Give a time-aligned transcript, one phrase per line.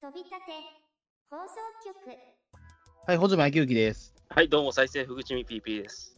[0.00, 0.36] 飛び立て
[1.28, 2.16] 放送局
[3.06, 4.14] はい、穂積昭之です。
[4.28, 6.14] はい、どうも、再生ふぐちみ PP です。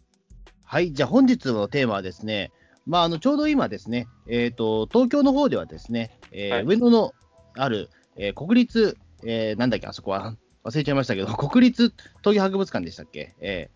[0.65, 2.53] はい、じゃあ本日のテーマはですね、
[2.87, 7.15] まあ、あのちょうど今ですね、えーと、東京の方ではですね、えーはい上野の
[7.57, 13.71] ある、えー国立、えーなんだっけ、あそこは忘れちゃいましたけど、 国立東京博物館でしたっけ、え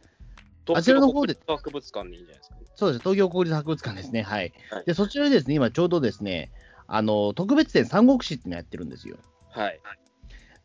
[0.75, 2.57] あちらの方で博物館でいいんじゃないですか？
[2.57, 4.53] ーそうです、東京国立博物館ですね、はい。
[4.71, 6.51] はいで、そちらでですね、今ちょうどですね、
[6.87, 9.17] あの特別展三国志ってのやってるんですよ。
[9.55, 9.81] はい。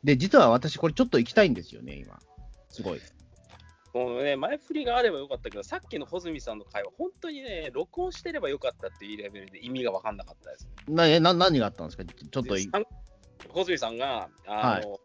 [0.04, 2.20] で、実は私、これちょっと行きたいんですよね、今。
[2.70, 3.02] すごい。
[3.94, 10.70] もうね、前振りがあればよかったけど、さっきの穂積さんの会話、本当にね、録音してればよかったっていうレベルで意味が分かんなかったです。
[10.88, 12.06] なえな何があったんですか？
[12.06, 12.56] ちょっと
[13.52, 15.00] 穂積さんが、あの、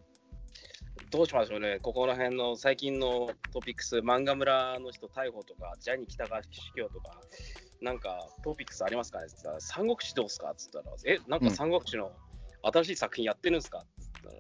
[1.10, 7.20] どうしましょうね、ここら辺の最近のトピックス、漫画村の人逮捕とか、ジャニー喜多川司教とか、
[7.80, 9.26] なんかトピックスありますかね？
[9.26, 10.50] って言ったら、三国志どうすか？
[10.50, 12.12] って言ったら、え、なんか三国志の
[12.72, 13.78] 新しい作品やってるんですか？
[13.78, 13.88] って。
[13.98, 14.34] 言ったら、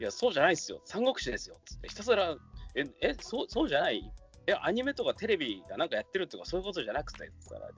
[0.00, 1.56] いや、そうじゃないですよ、三国志ですよ。
[1.76, 1.88] って。
[1.88, 2.36] ひたすら、
[2.74, 4.10] え、えそうそうじゃない？
[4.46, 7.24] え、アニメとかテレビがなんかやってるとかそういうことじゃなくて。
[7.24, 7.32] って。
[7.50, 7.72] 言ったら、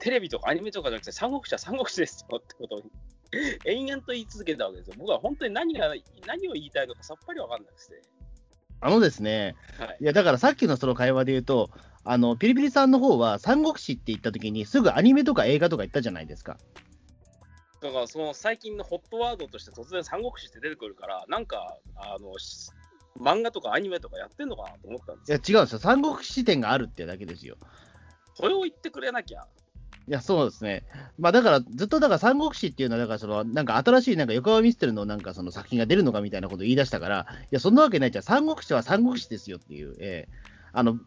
[0.00, 2.82] テレビとかアニメとかじゃなくて、三国志は三国志ですよってことを
[3.64, 4.94] 延々と言い続けたわけですよ。
[4.98, 5.92] 僕は本当に何が
[6.26, 8.02] 何を言いたいのかさっぱり分かんなくて。
[8.80, 9.98] あのですね、はい。
[10.00, 11.70] いや、だからさっきのその会話で言うと、
[12.04, 16.58] あの、ピリピリさんの方は、三国志って言った時に、すぐアニメとか映画とか言ったじゃないですか。
[17.84, 22.70] だからその最近のホットワードとして突然三国志って出てくるから、なんかあのし
[23.20, 25.42] 漫画とかアニメとかやってんのかなと思ったんですいや、よ。
[25.46, 25.78] 違うんですよ。
[25.80, 27.56] 三国志点があるってだけですよ。
[28.34, 29.46] それを言ってくれなきゃ。
[30.08, 30.84] いや、そうですね。
[31.18, 38.22] まあ、だから、ずっとだから三国志っていうのは、だからその、なんか新しいなんか横浜ミステルのなんかその作品が出るのかみたいなことを言い出したから、いや、そんなわけないじゃん。
[38.24, 40.32] 三国志は三国志ですよっていう、ええ
[40.72, 40.98] あの、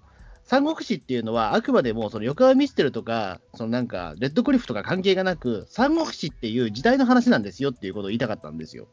[0.48, 8.88] 三国志っていうのは、あくまでもその横浜ミステルとか、そのなんか、レッドクリフとか関係がなく、三国志っていう時代の話なんですよっていうことを言いたかったんですよ。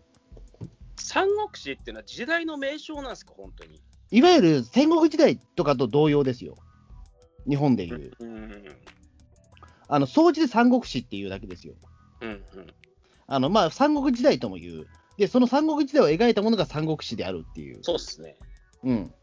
[0.96, 3.80] 三国志っていうのは時代の名称なんですか、本当に。
[4.11, 6.56] いわゆる戦国時代とかと同様ですよ。
[7.48, 8.11] 日本でいう。
[8.18, 8.64] うん
[9.86, 11.74] あの、総じて三国志っていうだけですよ。
[12.20, 12.67] うんうん
[13.27, 14.86] あの、まあ、三国時代とも言う。
[15.18, 17.78] で、その三国時代を描いたものが三国志であるっていう。
[17.83, 18.36] そうっすね。
[18.83, 19.14] うん。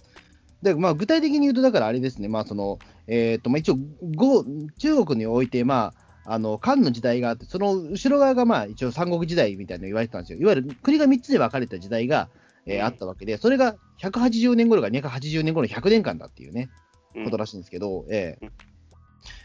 [0.61, 3.77] で、まあ、具体的に言うと、だからあれですね、まあ、その、えっ、と、まあ、一応、
[4.15, 4.43] ご
[4.77, 5.93] 中国において、ま
[6.25, 10.39] あ、あの、漢の時代があって、その後ろ側が、まあ、一応三国時代みたいなの言われてたんですよ。
[10.39, 12.29] いわゆる国が3つで分かれた時代が、
[12.67, 16.69] えーうんあったわけで、それが180年頃が280年頃の100年間だっていうね、
[17.15, 18.51] うんことらしいんですけど、ええうん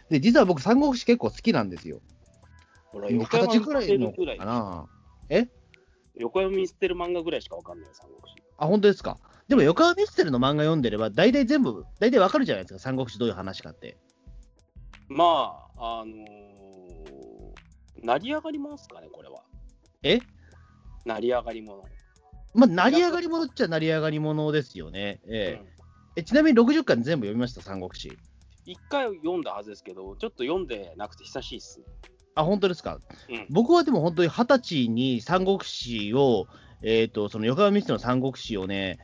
[0.08, 2.00] で、実は僕、三国志結構好きなんですよ。
[2.92, 4.86] ほら横山見捨てるぐらいかな。
[6.14, 8.45] 横山見捨てる漫画ぐらいしかわかんないよ、三国志。
[8.58, 9.18] あ、本当ですか？
[9.48, 13.96] でも、横浜ミステルの漫画読んでれば、大体全部、大体わかるじゃないですか、三国志どういう話かって。
[15.08, 16.46] まあ、あのー
[18.02, 19.42] 成り上がりもんすかね、これは。
[20.02, 20.18] え？
[21.06, 21.82] 成り上がりもの。
[22.54, 25.20] まあ、成り上がり者っちゃ成り上がり者ですよね。
[25.26, 25.72] ええ
[26.16, 28.16] えちなみに60巻全部読みました、三国志。
[28.64, 31.86] 一回読んだはずですけど、ちょっと読んでなくて久しいっすね。
[32.34, 33.00] あ、本当ですか？
[33.30, 36.46] うん僕はでも本当に二十歳に三国志を、
[36.82, 38.98] えっ、と、その横浜ミステルの三国志をね、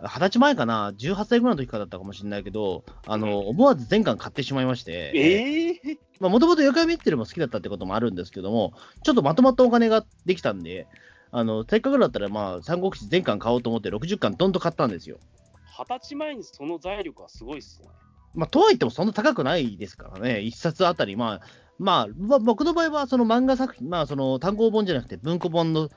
[0.00, 10.86] 二十歳前かな、18歳ぐらいの時からだったかもしれないけど、あの、思わず全巻買ってしまいまして、ええまあ、もともと横浜ミステルも好きだったってこともあるんですけども、ちょっとまとまったお金ができたんで、
[11.30, 15.18] あの、せっかくだったら、まあ、三国志全巻買おうと思って60巻どんと買ったんですよ。
[15.78, 17.88] 二十歳前にその財力はすごいっすね。
[18.34, 21.40] まあ、とはいってもそんな高くないですからね、一冊あたり、まあ、
[21.78, 25.88] まあ、ま僕の場合はその漫画作品、まあ、その単行本じゃなくて文庫本の、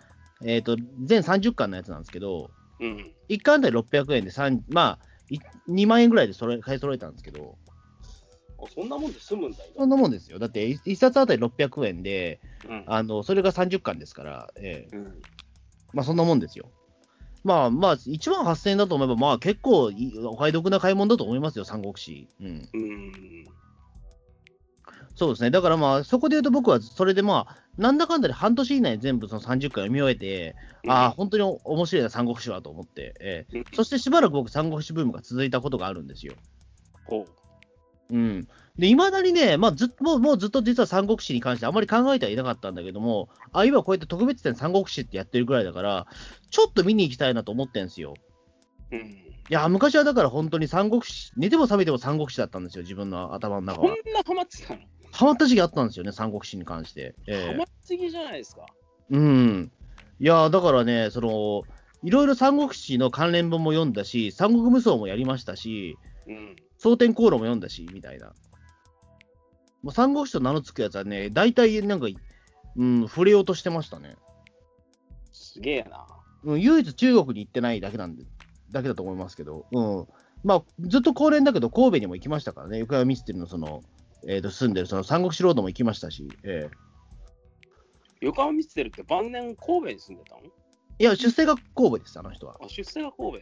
[0.43, 3.13] えっ、と、全30巻のやつなんですけど、うん。
[3.29, 4.99] 1巻あたり600円で3、まあ、
[5.29, 7.57] い2万円ぐらいでそれ買い揃えたんですけど、
[8.59, 9.69] あそんなもんで済むんだよ。
[9.77, 10.39] そんなもんですよ。
[10.39, 12.83] だって1冊あたり600円で、うん。
[12.87, 15.23] あの、それが30巻ですから、ええうん、
[15.93, 16.71] まあそんなもんですよ。
[17.43, 19.91] まあまあ、1万8000円だと思えば、まあ結構
[20.25, 22.29] お買い得な買い物だと思いますよ、三国志。
[22.39, 22.69] うん。
[22.73, 23.53] うん。
[25.15, 25.51] そうですね。
[25.51, 30.55] だからまあ、そこで言うと僕は、それでまあ、なんだかんだで半年以内に全部その30回読み終えて、
[30.87, 36.33] ああ、本当に面白いな、三国志はと思って、ええうんそしてしばらく僕、三国志ブームが続いたことがあるんですよ。
[37.05, 37.25] ほ
[38.11, 38.15] う。
[38.15, 38.47] うん。
[38.77, 46.07] で、いまだにね、まあ、ずっと、もうもうずっと実は三国志に関してあまり考えてはいなかったんだけども、あ、今こうやって特別展三国志ってやってるぐらいだから、
[46.51, 48.13] ちょっと見に行きたいなと思ってんですよ。
[48.91, 49.26] うん。
[49.49, 53.95] いや、昔はだから本当に三国志、寝ても覚めても三国志だったんですよ、自分の頭の中こんは。
[54.13, 54.81] なハマってたの？
[55.11, 57.15] ハマった時期あったんですよね、三国志に関して。
[57.27, 58.65] ええハマりすぎじゃないですか？
[59.09, 59.71] うん。
[60.19, 61.61] いや、だからね、その、
[62.03, 65.97] いろいろ三国志の関連本も読んだし、三国無双もやりましたし、
[66.27, 66.55] うん。
[66.77, 68.33] 蒼天航路も読んだし、みたいな。
[69.81, 72.07] もう三国志と名の付くやつはね、大体なんか、
[72.75, 74.17] うん、触れようとしてましたね。
[75.31, 76.05] すげえな。
[76.43, 78.25] うん、唯一中国に行ってないだけなんで、
[78.71, 80.07] だけだと思いますけど、うん。
[80.43, 83.81] まあ、ずっと高連だけど、神戸にも行きましたからね、横山ミステルのその、
[84.27, 86.77] えー、と住んでるその三国志ロードも行きましたし、えー
[88.19, 90.41] 横浜ミステルって晩年神戸に住んでたの？
[90.41, 92.57] いや、出世が神戸です、あの人は。
[92.59, 93.39] あ、出世が神戸。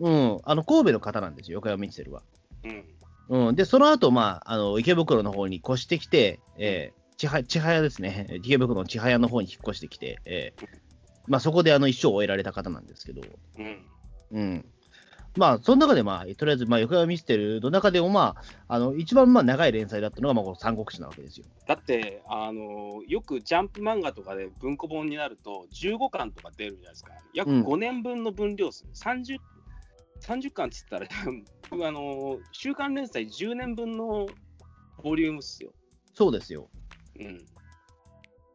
[0.00, 2.22] うん、あの神戸の方なんですよ、横山ミステルは。
[3.30, 3.46] うん。
[3.48, 10.66] うん、で、その後、まあ、あの池袋の方に越してきて、えー、千早千早ですね、池袋の千早の方に引っ越してきて、えー
[11.26, 13.22] まあ、そこであの一生を終えられた方なんですけど、
[13.58, 13.86] うん。
[14.34, 14.64] うん。
[15.36, 18.36] まあ、その中で、まあ、とりあえず、まあ、横山ミステルの中でも、ま
[18.68, 21.46] あ、あの、一番、まあ、長い連載だったのが、まあ、この三国志なわけですよ。
[21.66, 27.12] だって、あのよくジャンプ漫画とかで文庫本になると、15巻とか出るじゃないですか。
[27.32, 29.38] 約うん5年分の分量数、30,
[30.20, 31.06] 30巻っつったら、
[31.88, 34.26] あの週刊連載10年分の
[35.02, 35.72] ボリュームっすよ。
[36.12, 36.68] そうですよ。
[37.18, 37.46] うん。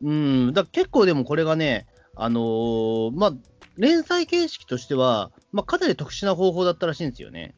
[0.02, 0.12] う
[0.50, 3.34] ん、だ結構でもこれがね、あのーまあ、
[3.76, 7.56] 連載形式としては、まあ、かなり特殊な方法だったらしいんですよね。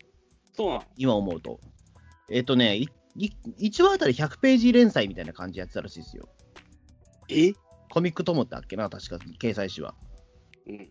[0.54, 0.84] そうなの。
[0.98, 1.60] 今思うと。
[2.30, 6.30] えっ、とね、いい1話あたり100ページ連載みたいな感じでやってたらしいですよ。
[7.30, 7.54] え？
[7.90, 9.96] コミック友ってあっけな、確か、掲載誌は。
[10.68, 10.90] うん。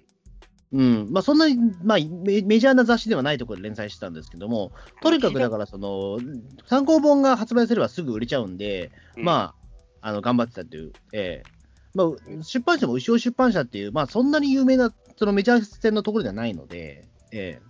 [0.72, 4.70] うん、まあそんなに、まあメ、メジャーな雑誌ではないところで連載してたんですけども、
[5.02, 6.20] とにかくだから、 その、
[6.66, 9.54] 参考本が発売すればすぐ売れちゃうんで、ま
[10.00, 11.60] あ、あの、頑張ってたっていう、ええ
[11.92, 17.60] まあ、出版社も牛尾出版社っていう、まあ、そんなに有名な、そのメジャー線のところではないので、え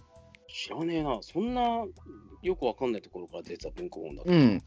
[0.49, 1.19] 知らねえな。
[1.21, 1.85] そんな
[2.43, 4.63] よくわかんないところから出た文庫本だっうん。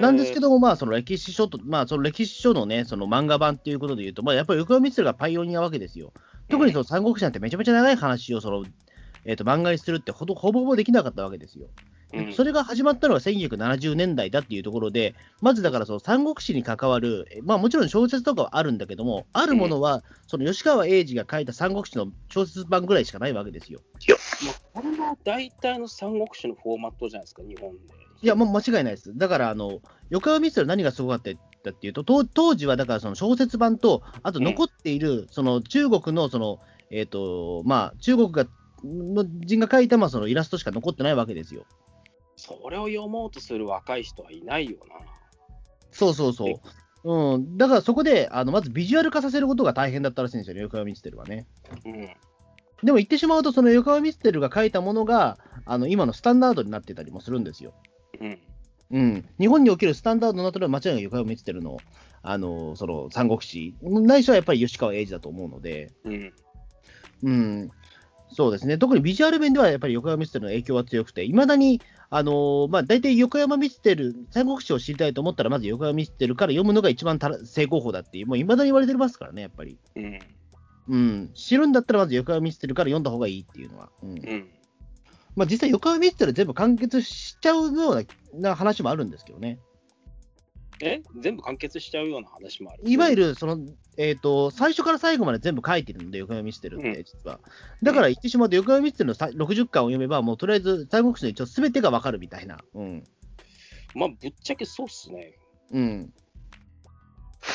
[0.00, 6.14] なんですけども、まあ、その歴史書と、まあ、その歴史書のね、その漫画版っていうことで言うと、まあ、やっぱり横山光がパイオニアわけですよ。
[6.48, 8.64] 特にその三国志なんてめちゃめちゃ長い話を、その、
[9.26, 11.66] えっ、と、漫画にするってほど、ほぼほぼできなかったわけですよ。
[12.14, 23.80] うんそれが始まったのが1970年代だっていうところで、まずだからその三国志に関わる、えまあもちろん小説とかはあるんだけども、あるものは、その吉川英治が書いた三国志の小説版ぐらいしかないわけですよ。
[24.46, 27.78] まあ、これも大体の三国志のフォーマットじゃないですか、日本で。
[28.22, 29.16] いや、もう間違いないです。
[29.16, 29.80] だから、あの、
[30.10, 36.58] 横浜ミステル何がすごかったっていうと、当当時はだからその小説版と、あと残っている、その中国の、その、
[36.90, 38.46] えっ、と、まあ、中国が、
[38.82, 41.66] の人が書いた、まあ、そのイラストしか残ってないわけですよ。
[42.36, 44.96] それを読もうとする若い人はいないよな。
[45.92, 46.54] そうそうそう。
[47.04, 51.46] うん、だからそこで、あのまずビジュアル化させることが大変だったらしいんですよね、横浜ミステルはね。
[51.84, 52.10] うん。
[52.82, 57.74] でも言ってしまうと、その横浜ミステルが書いたものが、あの今のスタンダードになってたりもするんですよ。
[58.20, 58.38] うん。
[58.90, 61.78] うん、日本におけるスタンダードになったのは間違いなく横浜ミステルの、
[62.22, 66.32] あのその三国志、ないしはやっぱり吉川英治だと思うので、うん。
[67.22, 67.70] うん、
[68.30, 71.80] そうですね、特にビジュアル面ではやっぱり横浜ミステルの影響は強くて、いまだに、
[72.16, 79.76] あのまあ、大体横山ミステル、三国志を知りたいと思ったら、まず横山ミステルから読むのが一番正攻法だっていう、もういまだに言われてますからね、やっぱり。
[79.96, 80.18] うん。
[80.86, 83.88] うん、知るんだったらまず横山ミステルから読んだ方がいいっていうのは。
[84.00, 84.48] うんうん。
[85.34, 88.02] まあ、実際、横浜ミステル全部完結しちゃうような
[88.50, 89.58] な話もあるんですけどね。
[90.84, 92.82] え全部完結しちゃうような話もある。
[92.84, 93.58] いわゆるその、
[93.96, 97.40] えーと、最初から最後まで全部書いてるんで、横浜ミステルっうんて、実は。
[97.82, 102.58] だから言ってしまうと、横浜ミステルのさ60巻を読めば、もうとりあえず三国志の一応すべてがわかるみたいな。
[102.74, 103.04] うん。
[103.94, 105.38] まあ、ぶっちゃけそうっすね。
[105.72, 106.12] うん。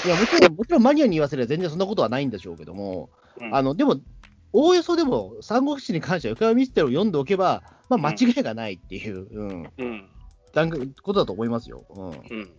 [0.06, 3.10] いや、もちろん、もちろんマニアに言わせれば全然そんなことはないんでしょうけども、
[3.40, 3.98] うんあの、でも、
[4.54, 10.10] おおよそでも、三国志に関しては横浜ミステルを読んでおけば、まあ、間違いがないっていう、うん、うん。
[10.54, 11.86] 段階ことだと思いますよ。
[11.90, 12.10] うん。
[12.10, 12.50] うん。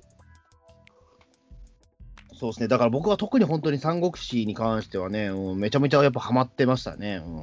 [2.41, 2.69] そうですね。
[2.69, 7.23] だから僕は特に本当に三国志に関してはね、うんめちゃめちゃやっぱハマってましたね。
[7.23, 7.43] う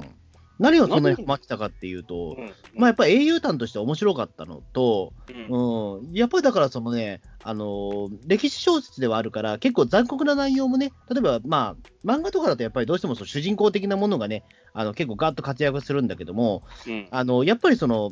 [0.58, 2.52] 何をそんなにハマってたかっていうと、うん。
[2.74, 5.12] まあやっぱり英雄譚として面白かったのと、
[5.50, 5.98] うん。
[5.98, 17.06] うん、やっぱりだからそのね、あのー歴史小説ではあるから、結構残酷な内容もね、例えばまあ、漫画とかだとやっぱりどうしてもその主人公的なものがね、あの結構ガーッと活躍するんだけども、うん。
[17.12, 18.10] あのやっぱりその、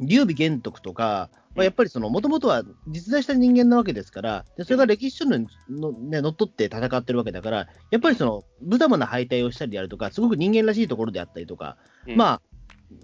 [0.00, 11.76] 劉備玄徳とか、まあ、やっぱりその、もともとは実在した人間なわけですから、でそれが歴史書にの、ね、乗っ取って戦ってるわけだから、やっぱりその、無様な敗退をしたりであるとか、すごく人間らしいところであったりとか、
[12.06, 12.42] うんまあ、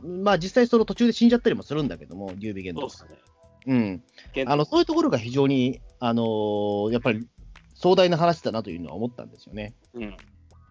[0.07, 2.91] まあ実際その途中で死んじゃったりもするんだけども、劉備玄徳。
[2.91, 3.19] そうっすね。
[3.67, 4.03] うん。
[4.37, 7.27] 現あの、そういうところが非常に、あのーやっぱり
[7.75, 9.75] 壮大な話だなというのは思ったんですよね。
[9.95, 10.17] うん。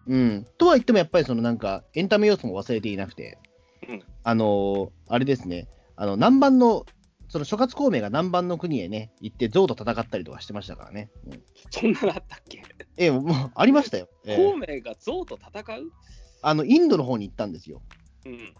[0.06, 0.46] うん。
[0.58, 3.38] とは言っても、やっぱりそのなんか、エンタメ要素も忘れていなくて、
[3.88, 6.86] うんあのーあれですね、あの、南蛮の、
[7.28, 11.10] その諸葛孔明が南蛮の国へね、行って象と戦ったりとかしてましたからね。
[11.26, 12.64] うん、そんなのあったっけ？
[12.96, 14.08] ええもう、ありましたよ。
[14.24, 15.90] ええ孔明が象と戦う？
[16.42, 17.82] あの、インドの方に行ったんですよ。
[18.26, 18.54] うん。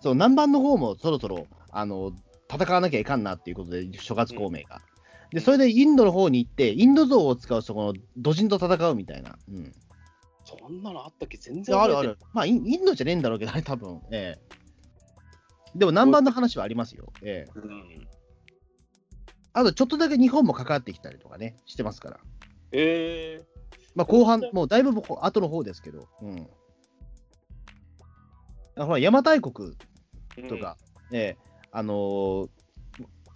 [0.00, 2.12] そう、南蛮の方もそろそろ、あの、
[2.52, 4.80] 戦わなきゃいかんなっていうことで、諸葛孔明が。
[5.32, 9.36] で、それでインドの方に行って、インド象を使うそこの土人と戦うみたいな。
[9.48, 9.74] うん。
[10.44, 11.36] そんなのあったっけ？
[11.38, 12.18] 全い然あるある。
[12.32, 14.56] まあ、インインドじゃねえんだろうけどね、多分ええ
[15.78, 17.12] でも、南蛮の話はありますよ。
[17.22, 18.08] ええうん。
[19.52, 22.20] あと、ちょっとだけ日本も関わってきたりとかね、してますから。
[22.72, 23.42] え
[23.94, 26.48] まあ、後半、もうだいぶ後の方ですけど、うん。
[28.76, 30.76] あほら、邪馬台国ー、とか、
[31.10, 31.38] ええ
[31.72, 32.48] あのー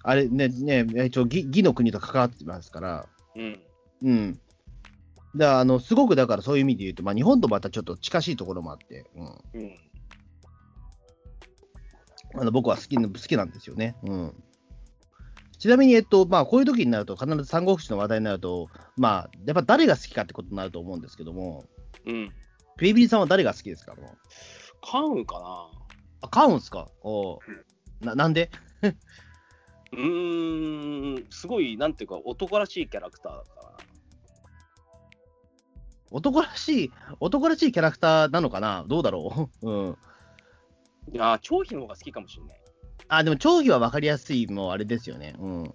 [0.02, 3.06] あれね、ね、一応義、義の国と関わってますから、
[3.36, 3.60] うん。
[4.02, 4.40] うん。
[5.36, 9.60] だあの、すごくだからそういう意味で言うと、まあ、日本とまたちょっと近しいところもあって、うん。
[9.60, 9.76] うん。
[12.34, 13.96] あの僕は好きな好きなんですよね。
[14.02, 14.44] うん。
[15.58, 21.66] ちなみに、えっと、まあ、こういう時になると、必ず三国志の話題になると、まあ、やっぱ誰が好きかってことになると思うんですけども、
[22.06, 22.30] うん。
[22.78, 23.94] ビリビリさんは誰が好きですか？
[23.94, 24.18] もう
[24.82, 25.70] 関羽か
[26.22, 26.88] あ、買うんすか？
[27.02, 27.38] おう
[28.00, 28.50] ななんで？
[28.80, 28.88] な
[29.92, 33.76] うーん、すごい、なんていうか、男らしいキャラクターだからな。
[36.10, 38.84] 男らしい、男らしいキャラクターなのかな？
[38.88, 39.68] どうだろう？
[39.70, 39.96] うん。
[41.12, 42.60] いやー、張飛の方が好きかもしれない。
[43.08, 45.34] あ、でも、長飛は分かりやすい、もうあれですよね。
[45.38, 45.74] うん。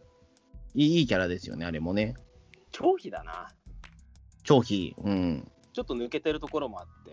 [0.73, 2.15] いいいいキャラですよね、あれもね。
[2.71, 3.49] 張飛だな。
[4.43, 4.95] 長飛。
[4.97, 5.51] うん。
[5.73, 7.11] ちょっと抜けてるところもあって。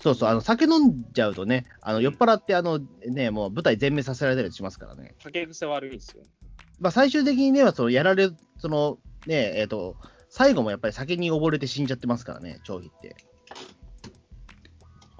[0.00, 5.14] そうそう、あの、酒飲んじゃうとね、あの、酔っ払って、あの、ね、もう舞台全滅させられたりしますからね。
[5.20, 6.22] 酒癖悪いんですよ。
[6.78, 9.96] まあ、最終的にね、その、やられる、その、ね、えっ、と、
[10.28, 13.16] 最後もやっぱり酒に溺れて死んじゃってますからね、長飛って。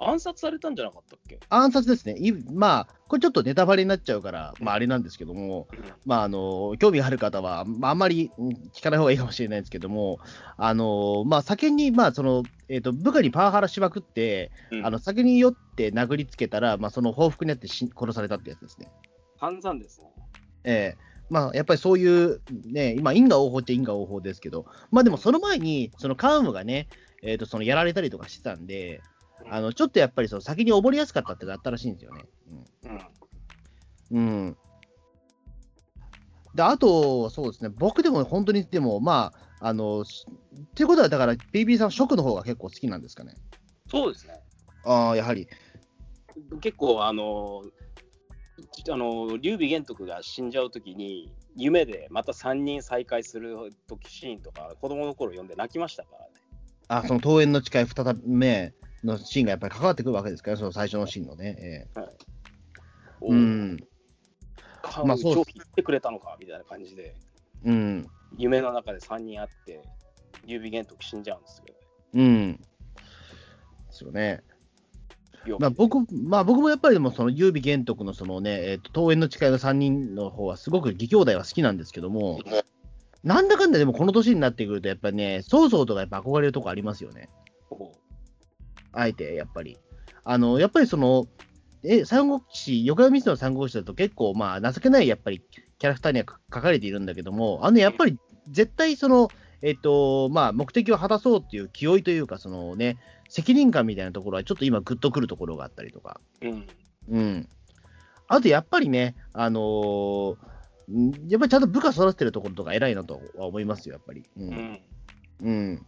[0.08, 1.38] 暗殺されたんじゃなかったっけ？
[1.48, 2.16] 暗殺ですね。
[2.18, 5.68] いまあ、これちょっとネタバレになっちゃうから、まあ、あれなんですけども、
[6.06, 10.18] まあ、あの、興味がある方は、まあ、あんまりうん聞かない方がいいかもしれないですけども、
[10.56, 18.88] あの、まあ、酒に、まあ、その、えっ、と、部下にパワハラしまくって、うんあの、酒に酔って殴りつけたら、まあ、その報復になって死殺されたってやつですね。
[19.40, 20.06] 散々ですね。
[20.64, 26.88] ええまあ、やっぱりそういう、ね、今、因果応報って因果応報ですけど、まあでもその前に、そのカウムがね、
[27.22, 29.02] えーと、そのやられたりとかしてたんで、
[29.50, 32.24] あのちょっとやっぱりその先に溺れやすかったってのがあったらしいんですよね。
[32.84, 32.90] うん。
[32.90, 33.06] うん。
[34.10, 34.56] うん、
[36.54, 43.34] で、あと、そうですね、僕でも本当に、でも、まあ、あの、しっていうことは、だから、BB さん、食の方が結構好きなんですかね。
[43.88, 44.34] そうですね。
[44.84, 45.46] ああ、やはり。
[46.60, 47.62] 結構、あの、
[48.90, 56.32] あの劉備玄徳が死んじゃうときに、夢でまた3人再会する時シーンとか、子供の頃読んで泣きましたからね。
[56.88, 58.72] あ、その桃園の誓い二目
[59.04, 61.56] のシーンがやっぱり関わってくるわけですから、その最初のシーンのね。
[61.58, 62.18] ええ
[63.20, 63.76] おーうん。
[64.82, 67.14] かまあそう長飛言ってくれたのかみたいな感じで、
[67.64, 68.06] うん。
[68.36, 69.82] 夢の中で3人会って、
[70.46, 71.78] 劉備玄徳死んじゃうんですけど、
[72.14, 72.56] うん。
[72.56, 72.62] で
[73.90, 74.42] すよね。
[75.58, 82.40] まあ、僕まあ、僕もやっぱりでも、その劉備玄徳のそのね、えーと、桃園の誓いの3人の方は、すごく義兄弟は好きなんですけども、
[83.24, 87.28] なんだかんだでもこの年になってくると、やっぱりね、曹操とかやっぱ憧れるとこありますよね。
[88.98, 89.78] おあえて、やっぱり。
[90.24, 91.26] あの、やっぱりその、
[91.84, 95.42] え、三国志、横山光の三国志だと結構、まあ、情けない、やっぱり、
[95.78, 98.18] キャラクターには書かれているんだけども、あの、やっぱり、
[98.50, 99.30] 絶対その、
[99.62, 106.20] えっと、まあ、目的を果たそうっていう気負いというか、そのね、責任感みたいなところは、ちょっと今、グッとくるところがあったりとか。
[106.42, 106.66] うん。
[107.08, 107.48] うん。
[108.26, 110.36] あと、やっぱりね、あのー
[110.90, 114.24] んやっぱりちゃんと部下育ててるところとか偉いなとは思いますよ、やっぱり。
[114.36, 114.40] う。
[114.40, 114.80] うんん。
[115.40, 115.86] うん。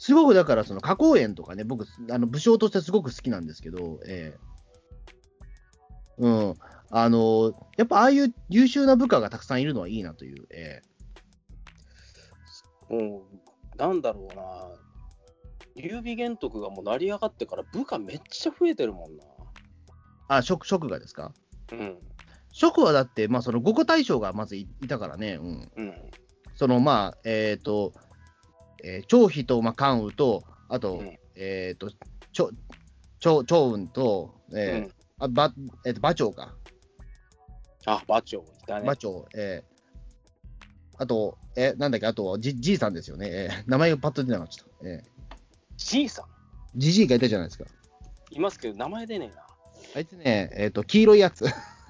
[0.00, 4.38] すごくだから、その、花公園とかね、僕、あの武将としてすごく好きなんですけど、ええ
[6.16, 6.54] うん。
[6.90, 10.80] あのーやっぱああいう優秀な部下がたくさんいるのはいいなという、え
[12.88, 13.24] も
[13.74, 14.42] う、なんだろうな。
[15.76, 19.22] 劉備玄徳がもう成り上がってから部下めっちゃ増えてるもんな。
[19.22, 19.28] え
[20.28, 21.34] あ、職、職がですか？
[21.72, 21.98] うん。
[22.52, 25.72] 職はだって、まあ、その、五個大将がまずいいたからね、うん。
[25.76, 25.94] うん。
[26.54, 27.92] その、まあ、えっ、と、
[28.84, 31.90] えー張飛と、まあ、関羽と、あと、うんえっ、と、
[32.32, 32.50] 長
[33.18, 35.52] 長長雲と、うえーん、あば
[35.84, 36.54] えーと馬長か。
[37.86, 38.96] あ、馬長いたね馬。
[38.96, 39.70] 長、えー
[40.98, 43.28] あと、えーなんだっけ、あと、じじいさんですよね。
[43.30, 44.64] えー名前がパッと出なかった。
[44.86, 45.02] え
[45.76, 46.24] じいさん？
[46.24, 46.28] ー
[46.76, 47.64] じじいがいたじゃないですか。
[48.30, 49.46] いますけど、名前出ねえな。
[49.96, 51.44] あいつね、えっ、と、黄色いやつ。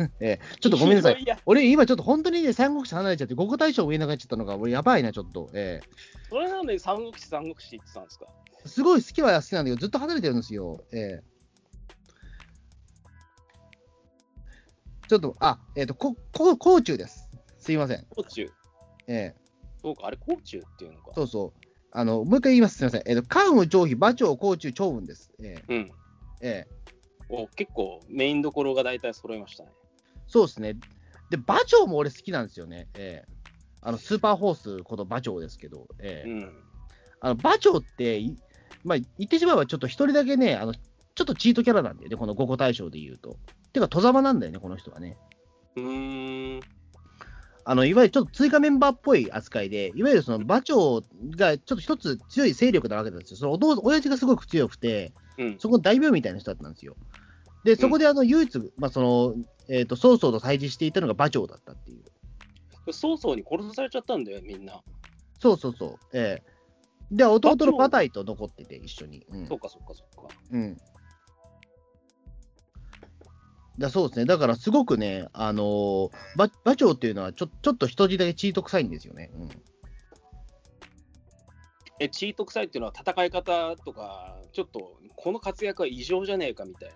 [0.21, 1.23] えーちょっとごめんなさい。
[1.23, 5.50] いや、俺、今ちょっと本当にね、三国志離れちゃって、五個大将も言えなくなっちゃったのが、俺、やばいな、ちょっと。
[5.54, 5.80] え
[6.28, 8.26] それなんで三国志三国志って言ってたんですか？
[8.64, 10.83] ーすごい好きは好きなんだけど、ずっと離れてるんですよ。
[10.92, 11.30] えー
[15.09, 17.28] ちょっと、あ、えっ、と、こ、こ、甲冑です。
[17.59, 18.07] すいません。
[18.11, 18.49] 甲冑。
[19.09, 19.35] え
[19.83, 21.14] そうか、あれ甲冑っていうのかー。
[21.14, 21.61] そうそう。
[21.90, 22.76] あの、もう一回言います。
[22.76, 23.02] すいません。
[23.07, 25.33] えっ、と、関羽、張飛、馬長、甲冑、長雲です。
[25.42, 25.90] えーうん。
[26.42, 26.80] えー
[27.33, 29.71] お結構メインどころが大体揃いましたね。
[30.31, 30.75] そうですね。
[31.29, 32.89] で、馬長も俺好きなんですよね。
[32.95, 33.41] ええ
[33.83, 36.53] あの、スーパーホースこと馬長ですけど、ええうん。
[37.21, 38.37] あの馬長ってい、
[38.85, 43.37] まあ、言ってしまえばちょっと一人だけね、あの、ちょっとチートキャラなんだよね、この五個大将で言うと。
[43.73, 45.17] てか、戸様なんだよね、この人はね。
[45.77, 46.61] うーん。
[47.65, 51.03] あの、いわゆるちょっと追加メンバーっぽい扱いで、いわゆるその馬長
[51.37, 53.37] がちょっと一つ強い勢力なわけなんですよ。
[53.37, 55.59] そのお父親父がすごく強くて、うん。
[55.59, 56.97] そこの大名みたいな人だったんですよ。
[57.64, 59.35] で、そこであの、唯一、まあ、その、
[59.69, 62.93] えっ、と、曹操と対峙していたのが馬長だったっていう。
[62.93, 64.83] 早々に殺されちゃったんだよ、みんな。
[65.38, 65.99] そうそうそう。
[66.12, 66.61] ええ
[67.12, 69.26] で、弟の馬隊と残ってて、一緒に。
[69.29, 70.35] うんそっかそっかそっか。
[70.52, 70.76] うん。
[73.79, 74.26] だそうですね。
[74.26, 79.31] だから、すごくね、あのー馬馬長っていうのはちょ、ちょっと人質だけチート臭いんですよね。
[79.35, 79.49] うん。
[81.99, 86.95] え、チート臭いっていうのは戦い方とか、ちょっと、この活躍は異常じゃねえかみたいな。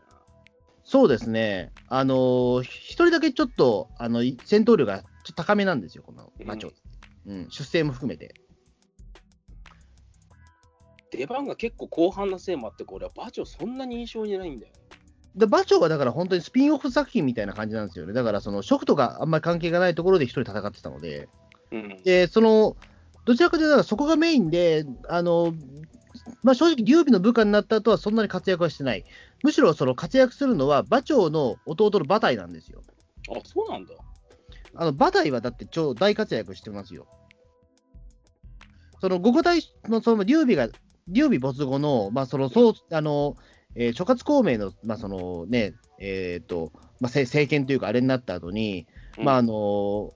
[0.84, 1.72] そうですね。
[1.88, 6.72] あのー一人だけちょっと、あの、い戦闘力がちょっと高めなんですよ、この馬長。
[7.26, 8.34] うん、出世も含めて。
[11.10, 14.72] 出番が結構後半のせいもあって、これは馬長そんなに印象にないんだよ。
[15.34, 18.12] で、馬長はだから本当にスピンオフ作品みたいな感じなんですよね。
[18.12, 21.28] だから、その、職とかあんまり関係がないところで一人戦ってたので、
[21.72, 22.02] うん。
[22.04, 22.76] で、その、
[23.24, 25.54] どちらかというと、そこがメインで、あの、
[26.42, 29.04] まあ、正直、劉備の部下になった後はそんなに活躍はしてない。
[29.42, 32.82] むしろ、その活躍するのは、馬長の弟の馬隊なんですよ。
[33.30, 33.94] あ、そうなんだ。
[34.74, 37.06] あの、馬隊はだって超大活躍してますよ。
[39.00, 40.68] その、五個隊の、その、劉備が、
[41.08, 43.36] 劉備没後の、まあ、その、そう、あの、
[43.76, 48.86] えー諸葛孔明の、まあ、そのね、えっ、と、まあ、政政権というか、あれになった後に、
[49.18, 50.12] まあ、あの、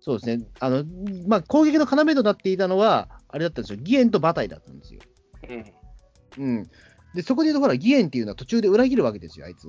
[0.00, 0.84] そうですね、あの、
[1.26, 5.00] まあ、攻撃の要となっていたのは、あれだったんですよ、義援と馬隊だったんですよ。
[5.48, 6.44] うん。
[6.44, 6.70] うん。
[7.14, 9.66] で、そこで言うと、ほら、義援っていうのは途中で裏切るわけですよ、あいつ。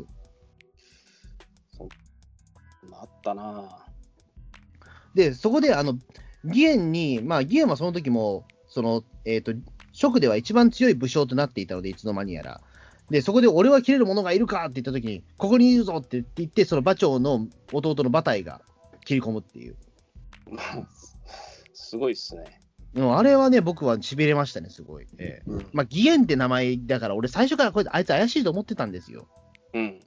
[2.89, 3.85] なったな
[5.13, 5.97] で、そこで、あの、
[6.43, 9.53] 義援に、まあ、義援はその時も、その、えっ、と、
[9.93, 12.61] 蜀では一番強い武将となっていたので、いつの間にやら。
[13.09, 18.61] で、そこで俺は切れる者がいるかって言った時に、ここにいるぞって言って、その馬長の弟の馬隊が
[19.05, 19.75] 切り込むっていう。
[21.73, 22.64] すごいっすね。
[22.95, 25.07] うんあれはね、僕は痺れましたね、すごい。
[25.17, 25.67] ええうん。
[25.73, 29.27] まあ、義援って名前だから、俺最初からこれあいつ怪しいと思ってたんですよ。
[29.73, 29.99] うん。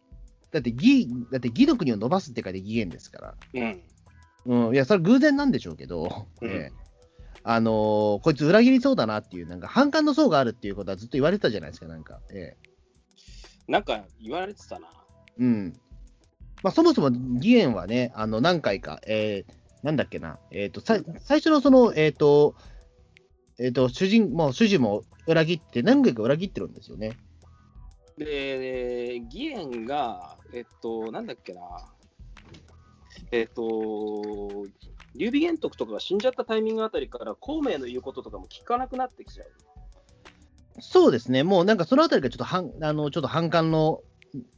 [0.50, 3.34] だって義、だって義の国を伸ばすって書いて義援ですから。
[3.54, 3.82] うん。
[4.46, 6.88] うん、いや、それは偶然なんでしょうけど、うんええ
[7.44, 12.20] あのーこいつ裏切りそうだなっていう、なんか反感の層があるっていうことはずっと言われてたじゃないですか、なんか。
[12.30, 14.88] ええなんか言われてたな。
[15.38, 15.78] うん。
[16.62, 22.56] まあ、そもそも義援はね、あの、何回か、えーなんだっけな、えっ、と、さ最初のその、えっ、と、
[23.58, 27.18] えっ、と、主人、もう主人も裏切って、何回か裏切ってるんですよね。
[28.16, 31.60] で、義援が、えっと、なんだっけな。
[33.32, 34.66] えっと、
[35.14, 39.50] 劉備玄徳とかが死んじゃったタイミングあたりから、孔明の言うこととかも聞かなくなってきちゃう。
[40.80, 44.00] そうですね、もうなんかそのあたりがちょっと反あのちょっと反感の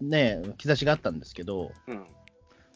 [0.00, 2.06] ね、兆しがあったんですけど、うん。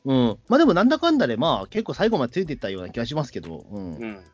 [0.06, 4.24] うん、まあでもなんだかんだで、まあ結構最後までついていったような気がしますけど、うんうん。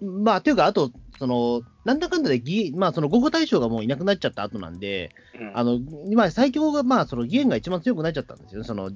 [0.00, 8.90] まあというか、あと、そのなんだかんだで義、まあその午後大将がもういなくなっちゃった後なんで、うんあの今、最強が、まあその義援が一番強くなっちゃったんですよね、その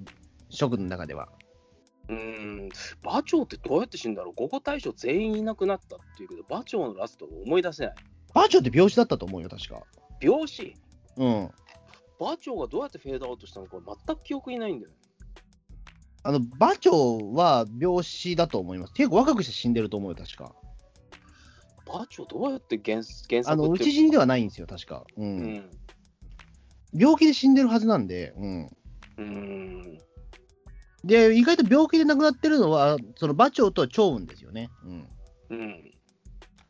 [0.49, 1.29] 職の中では。
[2.09, 2.69] うん。
[3.03, 4.35] 馬長ってどうやって死んだろう？
[4.37, 7.95] 五個大将全員いなくなったっていうけど、馬長のラスト思い出せない。
[8.35, 9.83] バーチョーって病死だったと思うよ、確か。
[10.21, 10.75] 病死？
[11.17, 11.51] うん。
[12.21, 14.97] 馬長がどうやってフェードアウトしたのか全く記憶にないんだよね。
[16.23, 18.95] あの、馬長は病死だと思います。
[18.95, 20.55] 結構若くして死んでると思うよ、確か。
[21.87, 25.05] 馬長どうやって原原作あの、って討ち死にではないんですよ、確か。
[25.17, 25.23] う。
[25.23, 25.71] うんん。
[26.95, 28.77] 病気で死んでるはずなんで、うん。
[29.19, 29.99] うん。
[31.05, 34.71] で、意外と病気で亡くなってるのは、その馬長と長雲ですよね。
[34.85, 35.09] うん。
[35.51, 35.91] うん。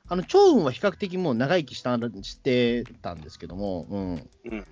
[0.08, 4.30] あの、長雲は比較的もう長生きしたしてたんですけども、うん。
[4.50, 4.64] うん。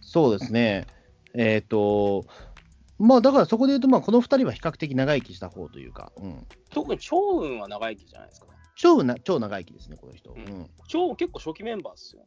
[0.00, 0.86] そうですね。
[1.34, 2.24] えっ、と、
[2.98, 6.46] まあだからそこで言うと、まあこの2人は比較的長生きした方というか、うん。
[6.70, 8.46] 特に長雲は長生きじゃないですか。
[8.74, 10.32] 長雲な、超長生きですね、この人。
[10.32, 10.70] うん。
[10.88, 12.22] 長雲結構初期メンバーっすよ。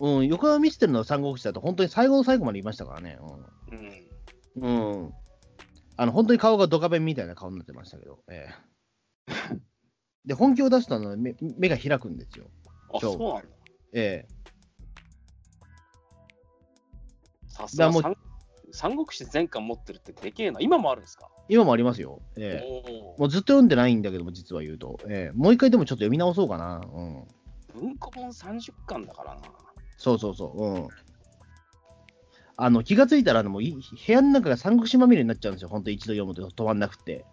[0.00, 3.18] うん、横浜ミステルの三国志だと本当に最後の最後までいましたからね。
[4.58, 4.66] うん。
[4.66, 5.02] うん。
[5.02, 5.12] うん。
[5.96, 8.48] あの、本当に顔がドカベンみたいな顔になってましたけど、え
[9.28, 9.30] え
[10.24, 12.50] で、本気を出すとあの目目が開くんですよ。
[12.92, 13.48] あ、長そうなんだ。
[13.92, 14.40] ええ
[17.48, 18.16] さすが三
[18.72, 20.60] 三国志全巻持ってるってでけえな。
[20.60, 21.28] 今もあるんですか？
[21.48, 22.20] 今もありますよ。
[22.36, 24.98] ええおもうずっと読んでないんだけども、実は言うと。
[25.08, 26.76] ええもう一回でもちょっと読み直そうかな。
[26.92, 27.16] うん。
[27.18, 27.26] お
[27.74, 29.40] 文庫本30巻だからな。
[29.96, 30.64] そうそうそう。
[30.64, 30.88] うん。
[32.56, 33.72] あの、気がついたら、もうい
[34.06, 35.68] 部屋の中が三国志まみれになっちゃうんですよ。
[35.68, 37.24] 本当一度読むと止まんなくて。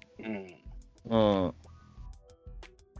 [1.09, 1.45] うん。
[1.45, 1.53] うん。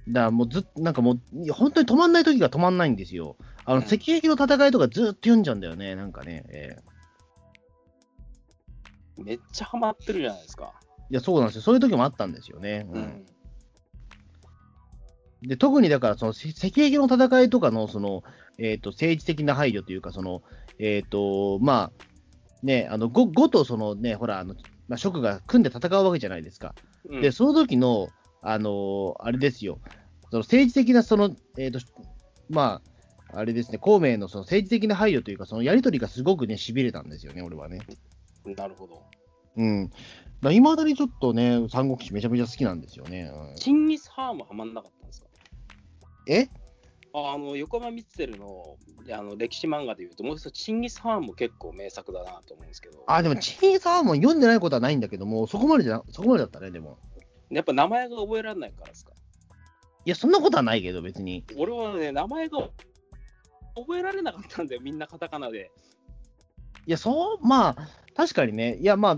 [0.10, 1.20] だからもうずっなんかもう、
[1.54, 3.38] 本当に止まんない時が止まんないんですよ。
[3.66, 6.44] あの、うん赤壁の戦いとかずっと読んじゃうんだよね、なんかね。
[6.50, 6.78] え
[9.24, 10.74] めっちゃハマってるじゃないですか。
[11.10, 11.62] ーいや、そうなんですよ。
[11.62, 12.86] そういう時もあったんですよね。
[12.92, 13.26] うんうん。
[15.48, 18.24] で特にだから、そのせ赤壁の戦いとかのその、
[18.58, 20.42] えー、と政治的な配慮というか、その
[20.80, 22.06] えっ、とまあ
[22.64, 24.56] ね、あのごごとその、ね、ほらあの、
[24.88, 26.74] まあ、職が組んで戦うわけじゃないですか。
[27.10, 28.10] うんで、その時の、
[28.42, 29.80] あのーあれですよ、
[30.30, 31.80] その政治的な、その、えっ、と、
[32.50, 32.82] ま
[33.34, 37.80] あ、あれですね、孔明のその政治的な配慮というか、そのやりとりがすごくね、痺れたんですよね、俺はね。
[38.56, 39.04] なるほど。
[39.58, 39.92] うん。
[40.42, 43.32] だいまだにちょっとね、三国志めちゃめちゃ好きなんですよね。
[43.34, 45.28] うんチンギス・ハーンもハマんなかったんですか？
[46.28, 46.48] え？
[47.14, 48.78] ああの横浜光輝の
[49.12, 57.00] あの歴史漫画でいうと、もう一つチンギス・ハーンも結構名作だなと思うんですけど、あ、でも、チンギス・ハーモン読んでないことはないんだけども、そこまでじゃ、そこまでだったね、でも。
[57.50, 59.14] やっぱ名前が覚えられないからですか？
[60.06, 61.44] いや、そんなことはないけど、別に。
[61.58, 62.60] 俺はね、名前が
[63.76, 65.72] 覚えられなかったんだよ、みんなカタカナで。
[66.88, 69.18] いや、そう、まあ、確かにね、いや、まあ、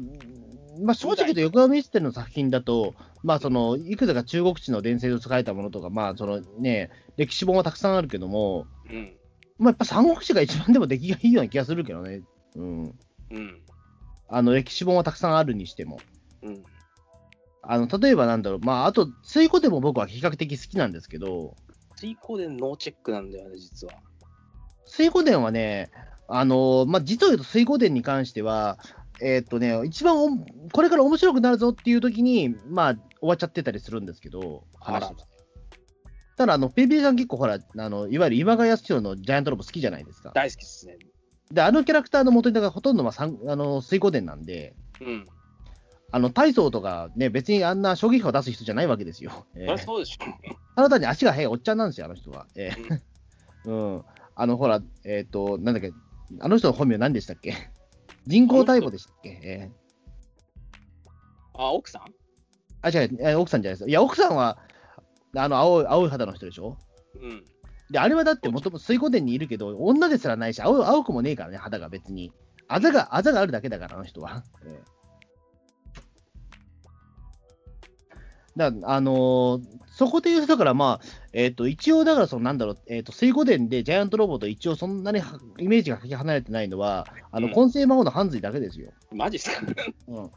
[0.81, 9.15] まあ、正直言うと、横浜ミステルの作品だと、まあ、その、いくつか中国史の伝説を使えたものとか、まあ、そのね、歴史本はたくさんあるけども、うん。
[9.59, 12.21] まあ、やっぱ三国志が一番でも出来がいいような気がするけどね。
[12.55, 12.83] うん。
[12.85, 12.89] う
[13.39, 13.61] ん。
[14.29, 15.99] あの、歴史本はたくさんあるにしても。
[16.41, 16.63] うん。
[17.61, 21.55] あの、例えばなんだろう、まあ、あと、水古でも僕は比較的好きなんですけど、
[21.97, 23.93] 水光でノーチェックなんだよね、実は。
[24.85, 25.91] 水古伝はね、
[26.31, 28.77] あのまあ、実を言うと水古伝に関しては、
[29.21, 30.29] えーっとね、一番お
[30.71, 35.11] これから面白くなるぞっていう時に、まあ、終わっちゃってたりするんですけど、話
[36.37, 40.31] ただ、あの、ペイペイさん結構ほら、あの、いわゆる今川康弘のジャイアントロボ好きじゃないですか。
[40.33, 40.97] 大好きですね。
[41.51, 45.27] で、あのキャラクターの元にだからほとんど、まあ、あの水古伝なんで、うん。
[46.11, 49.45] あの、大層とかね、別にあんな衝撃波を出す人じゃないわけですよ。
[49.55, 50.25] えーそうでしょ。
[50.75, 52.45] ただ単に足が速いおっちゃんなんですよ、あの人は。
[52.55, 53.01] えー
[53.65, 54.03] うん。
[54.35, 55.91] あの、ほら、えっ、と、なんだっけ、
[56.39, 57.55] あの人の本名何でしたっけ？
[58.27, 59.39] 人工タイプでしたっけ？
[59.43, 62.03] えーあ、奥さん？
[62.81, 63.89] あ、違う、えー奥さんじゃないです。
[63.89, 64.57] いや、奥さんは、
[65.35, 66.77] あの、青い、青い肌の人でしょ？
[67.21, 67.43] うん。
[67.91, 72.31] で、あれはだってもともと水湖殿にいるけど、女ですらないし、青青くもねえからね、肌が別に。
[72.67, 74.43] あざが、あざがあるだけだから、あの人は。
[74.63, 74.99] えー
[78.55, 88.91] だあのーそこで言うと、だからまあ、えっ、と、一応、だから、その、なんだろう、えっ、と、水湖殿でジャイアントロボと一応、そんなにはイメージがかけ離れてないのは、あの、うん混成魔王のハンズイだけですよ。
[89.11, 89.61] マジっすか？
[90.07, 90.31] うん。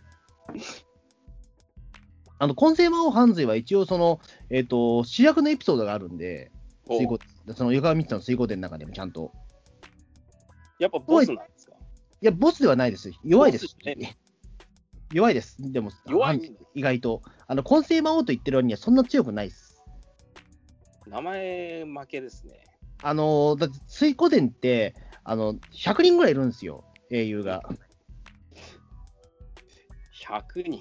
[2.39, 6.51] あの、混成魔王ハンズイは一応、その、えっ、と、主役のエピソードがあるんで、
[6.89, 7.07] 水
[7.55, 9.33] その、横川光さんの水湖殿の中でもちゃんと。
[10.79, 11.73] やっぱボスなんですか？
[12.21, 13.11] いや、ボスではないです。
[13.25, 13.77] 弱いです。
[15.13, 15.57] 弱いです。
[15.59, 17.23] でも、弱い意外と。
[17.47, 19.62] あの、混成魔王と言ってる割にはそんな強くないです。
[21.13, 22.65] 名前負けですね。
[23.03, 24.95] あの、だって、水湖殿って、
[25.25, 27.63] あの、100人ぐらいいるんですよ、英雄が。
[30.27, 30.81] 100人。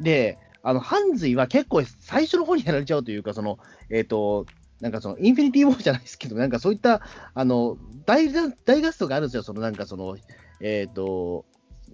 [0.00, 3.58] で、あの、ハンズイは結構最初の方にやられちゃうというか、その、
[3.90, 4.46] えっ、と、
[4.80, 7.02] なんかその、インフィニティ・ウォーじゃないですけど、なんかそういった、
[7.34, 7.76] あの、
[8.06, 10.16] 大ガ大ガストがあるんですよ、そのなんかその、
[10.60, 11.44] えっ、と、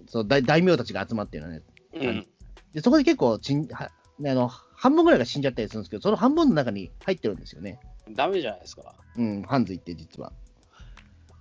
[0.07, 1.61] その大大名たちが集まってるのね。
[1.95, 2.27] うん。
[2.73, 4.49] で、そこで結構ちんは、ねあの、
[4.81, 7.79] 半分ぐらいが死んじゃったりするんですけど、その半分の中に入ってるんですよね。
[8.09, 8.95] ダメじゃないですか。
[9.15, 10.33] うん、ハンズイって実は。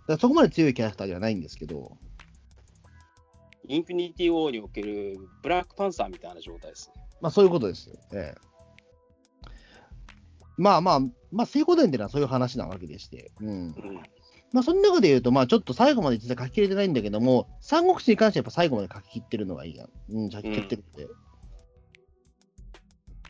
[0.07, 1.97] だそこまで強いキャラクターではないんですけど、
[3.67, 7.03] インフィニティ・ウォーにおけるブラックパンサーみたいな状態ですね。
[7.23, 7.97] まあそういうことですよ。
[8.13, 8.51] ええ。
[10.59, 11.01] まあまあ、
[11.33, 13.31] まあ、成功伝っていうのはそういう話なわけでして。
[13.41, 13.49] うん。
[13.49, 13.75] うん。
[14.53, 19.89] まあ、その中で言うと、まあ、ちょっと最後まで実は書ききれてないんだけども、三国志に関してはやっぱ最後まで書き切ってるのがいいや。
[20.11, 21.07] うん、書き切ってるんで。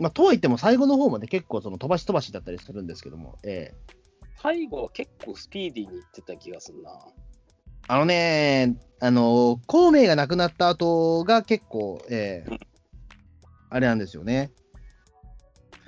[0.00, 4.00] まあ、とは言っても最後の方まで結構その飛ばし飛ばしだったりするんですけども、ええ
[4.42, 6.90] 最後は結構スピーディーにいってた気がするな。
[7.88, 12.58] あのね、あの、孔明が亡くなった後が結構、ええ
[13.68, 14.50] あれなんですよね。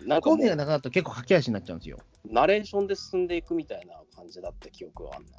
[0.06, 1.98] なんかもう孔明が亡くなったと結構駆け足になっちゃうんですよ。
[2.30, 5.30] ナレーションで進んでいくみたいな感じだった記憶があるな。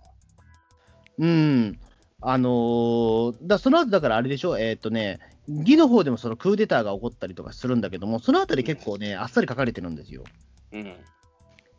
[1.19, 1.79] うん。
[2.25, 10.23] あのーだその後だからあれでしょ、えーっ、とね、義の方でもそのクーデターが起こったりとかするんだけども、そのあたり結構ね、あっさり書かれてるんですよ。
[10.71, 10.95] うん。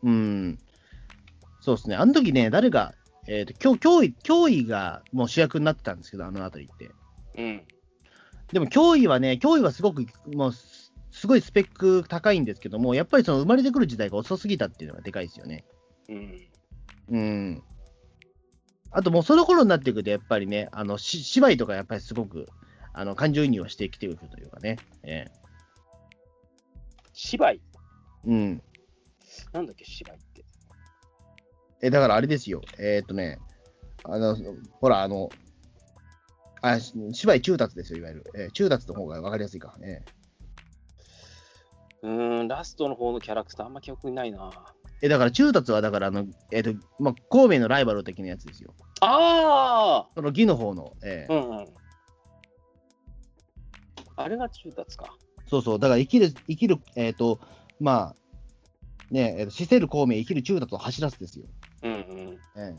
[0.03, 0.59] うん。
[1.61, 1.97] そうですね。
[1.97, 2.95] あの時ね、誰が、
[3.27, 6.91] えーっ、と、脅威、脅威がもう主役になってたんですけど、あのあたりって。
[7.39, 7.63] うん。
[8.53, 10.05] でも脅威はね、脅威はすごく、
[10.35, 15.65] もうす、すごいスペック高いんですけども、やっぱりその生まれてくる時代が遅すぎたっていうのがでかいですよね。
[16.09, 16.49] うん。
[17.09, 17.63] うん。
[18.97, 22.47] あともうその頃になっていくと、やっぱりね、あのし芝居とかやっぱりすごく
[22.93, 24.79] あの感情移入をしてきているというかね。
[25.03, 25.27] え
[27.13, 27.61] 芝居？
[28.27, 28.63] えうん。
[29.53, 30.45] なんだっけ、芝居って。
[31.83, 32.63] え、だからあれですよ。
[32.79, 33.41] えーっとね、
[34.05, 34.37] あの、
[34.81, 35.29] ほら、あの、
[36.63, 38.25] あ、し芝居中達ですよ、いわゆる。
[38.37, 39.77] えー中達の方が分かりやすいか。
[39.83, 40.03] え
[42.03, 44.51] うーん、ラストの方のキャラクターあんま記憶にないな。
[45.03, 48.75] ーえだから中達は、だから、あの、えーっと、まあ、孔明のライバル的なやつですよ。
[49.01, 51.67] あその義の方の、えーあうんうん。
[54.17, 55.17] あれが中達か。
[55.49, 57.41] そうそう、だから生きる、生きる、えっ、と、
[57.81, 58.17] まあ、
[59.11, 61.47] ね、え死せる孔明、生きる中達を走らすですよ。
[61.83, 62.39] うんうん。
[62.57, 62.75] え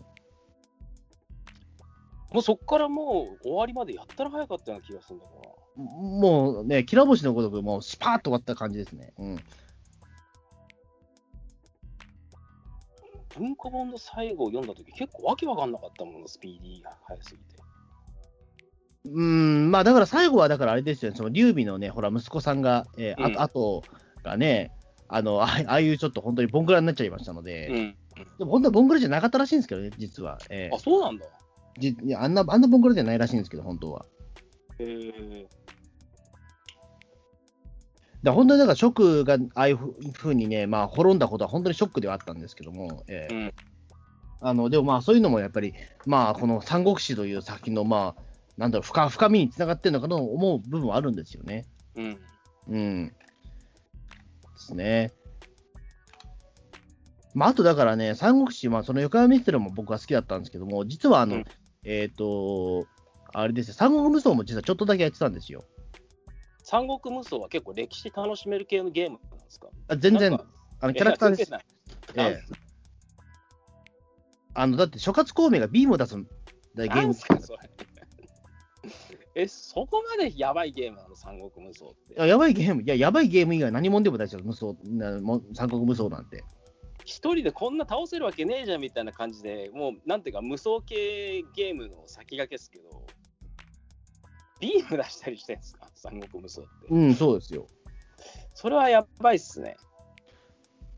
[2.31, 5.47] もうそっからもう終わりまでやったら早かったような気がするんだけどな。
[5.47, 9.13] えもうね、きら星のごとく、もうスパーッと終わった感じですね。
[9.17, 9.39] うん。
[13.37, 17.45] 文庫本の最後を読んだとき、結構わけわかんなかったもの、スピーディーが早すぎて。
[19.05, 23.83] うーん、まあだから最後は、だからあれですよね、その劉備のね、ほら、息子さんが、えーうんああと
[24.23, 24.71] がね、
[25.07, 27.95] あの、ああいうちょっと本当にボンクラになっちゃいましたので、うん。
[28.37, 30.39] でも本当はボンクラじゃなかったらしいんですけどね、実は。
[30.49, 31.25] えーあ、そうなんだ。
[31.77, 34.05] じいやあんな、あんなボンクラじゃないらしいんですけど、本当は。
[34.79, 35.47] へえ。
[38.25, 39.77] だ本当にだからショックがああいう
[40.13, 43.53] ふうにね、まあ、滅んだことは本当にショックではあったんですけども、えーうん。
[44.41, 45.73] あのでもまあそういうのもやっぱり、
[46.05, 48.21] まあ、この三国志という先の、まあ、
[48.57, 51.65] なんだろう深、深みにつながってるのかと思う部分はあるんですよね。
[51.95, 52.19] うん。
[52.69, 53.07] うん。
[53.07, 53.13] で
[54.57, 55.13] すね。
[57.35, 61.45] まあ、あとだからね、三国志、まあ、その横山ミステルも僕は好きだったんですけども、実はあの、うん
[61.85, 62.87] えっ、と、
[63.31, 65.63] あれですよ、三国無双も実はちょっとだけやってたんですよ。
[66.67, 69.67] 三国無双は結構歴史楽しめる系のゲームなんですか？
[69.87, 70.33] あ全然。
[70.81, 71.51] あのキャラクターです。
[72.15, 72.39] ええ。
[74.55, 76.23] あのだって諸葛孔明がビームを出すん
[76.73, 77.59] だゲームなんすかそれ。
[79.35, 82.13] え、そこまでやばいゲームなの、三国無双って。
[82.13, 82.17] い。
[82.17, 86.43] ややばいゲーム、いや、やばいゲーム以外何もんでもないですよ、無双なも三国無双なんて。
[87.03, 93.05] 一人でこんな倒せるわけねえじゃんみたいな感じで、もうなんていうか、無双系ゲームの先駆けですけど、
[94.59, 96.87] ビーム出したりしてんですか、 三国無双って。
[96.89, 97.67] うん、そうですよ。
[98.53, 99.77] それはやばいっすね。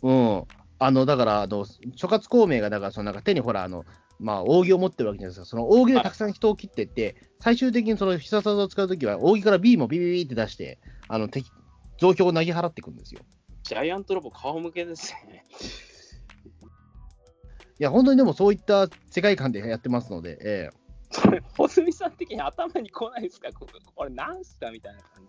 [0.04, 0.44] うん。
[0.80, 1.66] あの、だから、あの、
[1.96, 3.84] 諸葛孔明が、だから、そのなんか手にほら、あの、
[4.20, 5.46] まあ、扇を持ってるわけじゃないですか。
[5.46, 11.52] その扇でたくさん人を切っていって、最終的にその必殺技を使うときは、扇からビームをビビビって出して、あの、敵、
[12.00, 13.22] 増票を投げ払っていくんですよ。
[13.64, 15.44] ジャイアントロボ顔向けですね。
[17.80, 23.50] いや、本当にでもそういった世界観でやってますので、ええそれ、穂積さん的に頭に来ないですか？
[23.54, 24.72] こここれなんすか？
[24.72, 25.24] みたいな感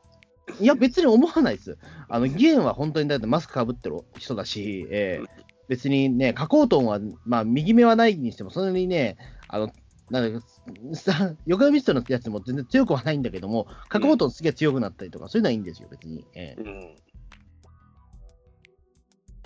[0.59, 0.65] じ。
[0.65, 1.79] いや、別に思わないです。
[2.09, 5.27] あの、 ゲームは本当にだってマスクかぶってる人だし、えー
[5.69, 9.71] 別にね、加工トンは、まあ、右目はないにしても、そんなにね、あの、
[10.09, 10.47] なんだか
[10.95, 16.25] さ横山ミストのやつも全然強くはないんだけども、加工トンすげえ強くなったりとか、そういうのはいいんですよ、別に。
[16.33, 16.97] えーうん。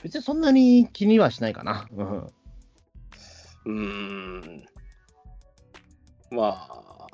[0.05, 1.89] 別にそんなに気にはしないかな。
[1.91, 4.65] うんうーん。
[6.33, 7.09] まあ。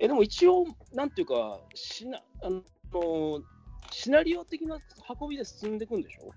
[0.00, 2.62] え、でも一応、なんていうか、しなあの
[3.90, 4.78] シナリオ的な
[5.20, 6.28] 運びで進んでいくんでしょ？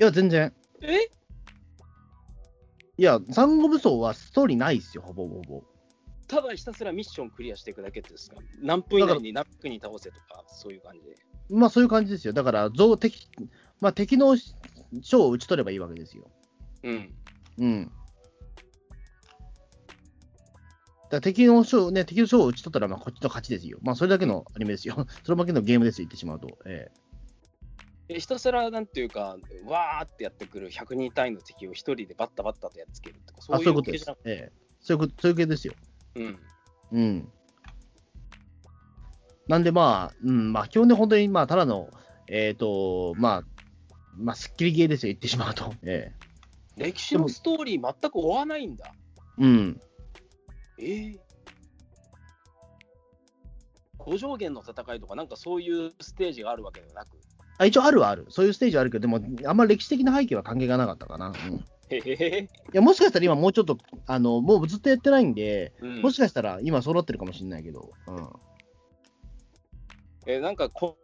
[0.00, 0.54] いや、全然。
[0.82, 1.10] え？
[2.96, 5.62] いや、三国武装はストーリーないっすよ、ほぼほぼ。
[6.26, 8.36] ただひたすらミッションクリアしていくだけですか？
[8.60, 11.16] 何分以内に何分に倒せとか、そういう感じで。
[11.50, 12.32] まあ、そういう感じですよ。
[12.32, 13.28] だから、増敵、
[13.80, 14.36] まあ、敵の
[15.00, 16.30] 将を打ち取ればいいわけですよ。
[16.82, 17.14] うん。
[17.58, 17.92] うん。
[21.10, 23.78] だ敵の将、ね、敵の将を打ち取ったら、まあ、こっちの勝ちですよ。
[23.82, 25.06] まあ、それだけのアニメですよ。
[25.24, 26.58] それだけのゲームですよ、言ってしまうと。
[26.66, 26.90] え
[28.10, 34.10] えひたすらなんていうか、わーってやってくる100人単位の敵を一人でバッタバッタとやっつけるとか、そういうことです。
[34.24, 35.74] ええそういうこと、そういう系ですよ。
[36.14, 36.38] うん。
[36.92, 37.32] うん。
[39.46, 41.90] なんで、まあ、うん、まあ、基本で本当に、まあ、ただの、
[42.28, 43.42] えっ、と、まあ、
[44.16, 45.74] まあ、スッキリゲーですよ、言ってしまうと。
[45.82, 46.12] え
[46.76, 48.92] 歴史のストーリー全く追わないんだ。
[49.38, 49.80] えうん。
[50.78, 51.18] えー
[53.98, 57.18] 五条原の戦いとか、なんかそういうステージがあるわけではなく？
[57.58, 58.26] あ一応あるはある。
[58.30, 61.28] そういうステージはあるけど、でも、あんまり歴史的な背景は関係がなかったかな。
[61.28, 62.48] うん、いへへへ。
[62.72, 68.28] や、もしかしたら今もうちょっと、あの、もうずっとやってないんで、うんもしかしたら今そうなってるかもしれないけど、うん。
[70.26, 70.96] えなんかこ、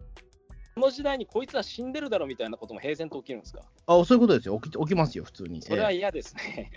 [0.74, 3.60] この時代にこいつは死んでるだろみたいなことも平然と起きるんですか？
[3.86, 4.58] あ、そういうことですよ。
[4.60, 5.56] 起き起きますよ、普通に。
[5.56, 6.70] ええそれは嫌ですね。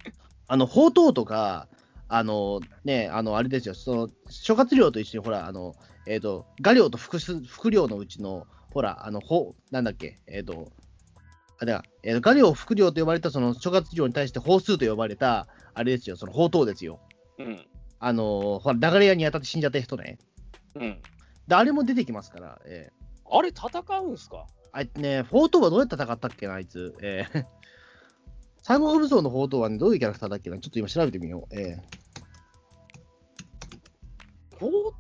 [0.48, 1.70] あの、宝刀とか、
[2.10, 10.72] あの、ね、あの、あれですよ、その、諸葛亮と一緒に、ほら、あの、えっ、と、画領と副す副領のうちの、ほら、あの、ほ、なんだっけ、えっ、と、
[11.60, 17.00] あれだ、えーと、画領副領と呼ばれた、その、諸葛亮に対して法数と呼ばれた、あれですよ、その、宝刀ですよ。
[17.40, 17.66] うん。
[18.00, 20.20] あの、ほら、流れ屋に当たって死んじゃった人ね。
[20.76, 21.02] うん。
[21.48, 22.92] で、あれも出てきますから、え
[23.30, 24.46] あれ、戦うんすか？
[24.72, 26.96] あいつね、フォートはどうやって戦ったっけな、あいつ。
[27.02, 27.46] えー、
[28.68, 31.56] 三国武装のフォートはね、どういうキャラクターだっけな、ちょっと今調べてみよう。
[31.58, 32.08] えー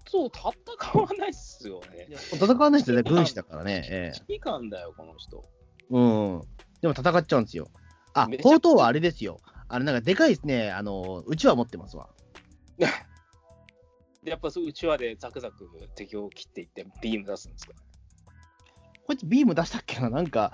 [0.09, 2.07] ト戦わないっすよね。
[2.09, 3.85] ー、戦わない人ね、軍師だからね。
[3.89, 5.43] え指揮官だよ、この人。
[5.91, 6.41] ー、うん。
[6.81, 7.67] でも戦っちゃうんですよ。
[8.13, 9.41] あ、フめちゃくちゃォートはあれですよ。
[9.67, 12.07] あれ、なんかでかいですね、あの、うちは持ってますわ。
[14.23, 17.73] でやっぱそううちわでザクザク敵を切っていってビーム出すんですか？
[19.05, 20.51] こいつビーム出したっけななんか、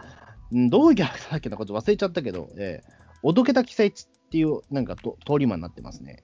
[0.56, 3.94] んどういうキャラクターだっけなこと忘れちゃったけど、えー、おどけた記載っ
[4.30, 6.24] ていう、なんかと通り魔になってますね。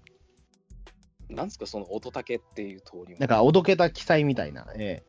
[1.29, 5.01] なんですかその音竹っていう通りもなんか、おどけた記載みたいな、え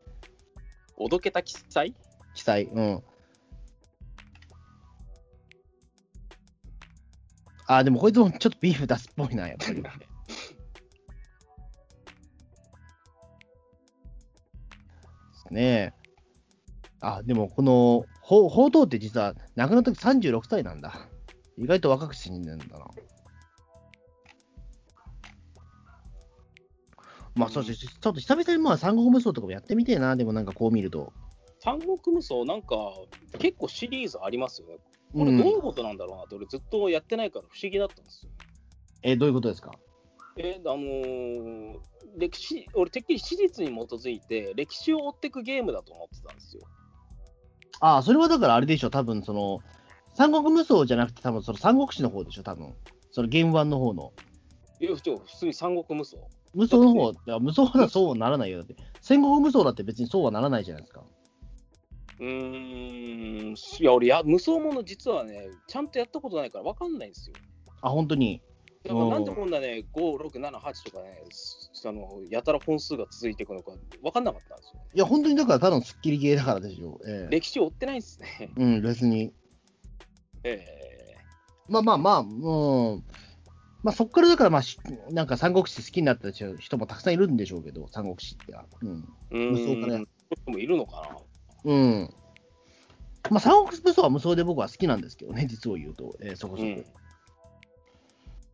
[0.95, 1.93] おどけた記載ー、
[2.33, 3.03] 記載、うん。
[7.67, 9.83] あ、でもこいつもちょっとビーム出すっぽいな、やっぱり。
[15.51, 15.93] ねえ。
[17.01, 21.10] あ、でもこの、ほ宝刀って実は亡くなった時36歳なんだ。
[21.57, 22.87] 意外と若く死んでんだな。
[27.35, 27.87] まあそうです。
[27.87, 31.13] ちょっと久々にまあ三国無双とかもやってみてえな、でもなんかこう見ると。
[31.59, 32.75] 三国無双なんか
[33.39, 34.75] 結構シリーズありますよね。
[35.13, 38.31] こうんれどういうことなんだろうなって俺ずっとやってないから不思議だったんですよ。
[39.03, 39.77] え、どういうことですか？
[40.37, 41.79] えあのー
[42.17, 46.63] 歴史、俺てっきり史実に基づいて歴史を追っていくゲームだと思ってたんですよ。
[47.79, 49.59] ああ、それはだからあれでしょ、多分その、
[50.21, 52.75] 三国無双じゃなくて、多分その三国志の方でしょ、多分
[53.09, 54.13] そのゲーム版の方の。
[54.79, 56.17] いや、普通に三国無双。
[56.53, 58.59] 無双の方、いや無双はそうはならないよ。
[58.59, 61.03] だって、戦国無双だって別にそうはならないじゃないですか。
[62.19, 67.35] うーん、いや、俺や、無双もの実はね、ちゃんとやったことないから分かんないんですよ。
[67.81, 68.43] あ、本当に？
[68.83, 71.17] だからなんでこんなね、5、6、7、8とかね、
[71.73, 73.71] そのやたら本数が続いていくのか
[74.03, 74.81] 分かんなかったんですよ。
[74.93, 76.99] いや、本当にだからただのスッキリゲーだからでしょ。
[77.07, 78.51] ええ歴史を追ってないんですね。
[78.55, 79.33] うん、別に。
[80.43, 80.65] え
[81.69, 83.03] まあまあまあ、うん。
[83.83, 84.77] まあそっからだから、まあし、
[85.09, 88.53] なんか三国志好きになった人もたくさんいるんでしょうけど、三国志って。
[88.81, 89.07] うん。
[89.31, 91.71] えー、無双からもいるのかな。
[91.71, 92.13] うん。
[93.29, 96.67] まあ三国無双は無双で僕は好きなんですけどね、実を言うと、えーそこそこ。
[96.67, 96.85] うん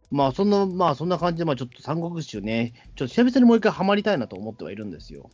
[0.09, 5.29] まあそんな、まあそんな感じで、まあちょっと三国志をね、ちょっと久々にもう一回ハマりたいなと思ってはいるんですよ。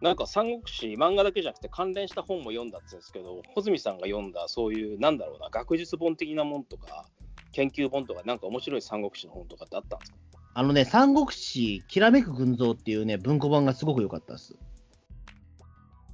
[0.00, 7.06] なんか三国志、漫画だけじゃなくて関連した本も読んだって言うんですけど、穂積さんが読んだそういう、なんだろうな、学術本的なもんとか、
[7.52, 10.18] 研究本とか、なんか面白い三国志の本とかってあったんですか？
[10.54, 14.56] あのね、三国志、きらめく群像っていうね、文庫版がすごく良かったです。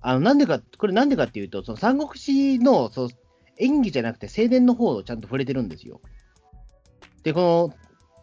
[0.01, 3.11] あの、なんでか、これなんでかっていうと、その三国志の、その
[3.59, 6.01] 演技じゃなくて正伝の方をちゃんと触れてるんですよ。
[7.23, 7.75] で、この、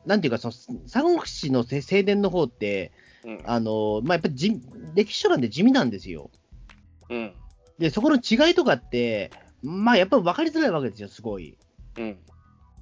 [0.05, 0.53] なんていうか、その
[0.87, 2.91] 三国志のせ正伝の方って、
[3.25, 3.41] うん。
[3.45, 4.61] あの、まあ、やっぱりじ
[4.95, 6.29] 歴史書なんで地味なんですよ。
[7.09, 7.33] うん。
[7.79, 9.31] で、そこの違いとかって、
[9.61, 11.57] まあ、やっぱり分かりづらいわけですよ、すごい。
[11.97, 12.17] うん。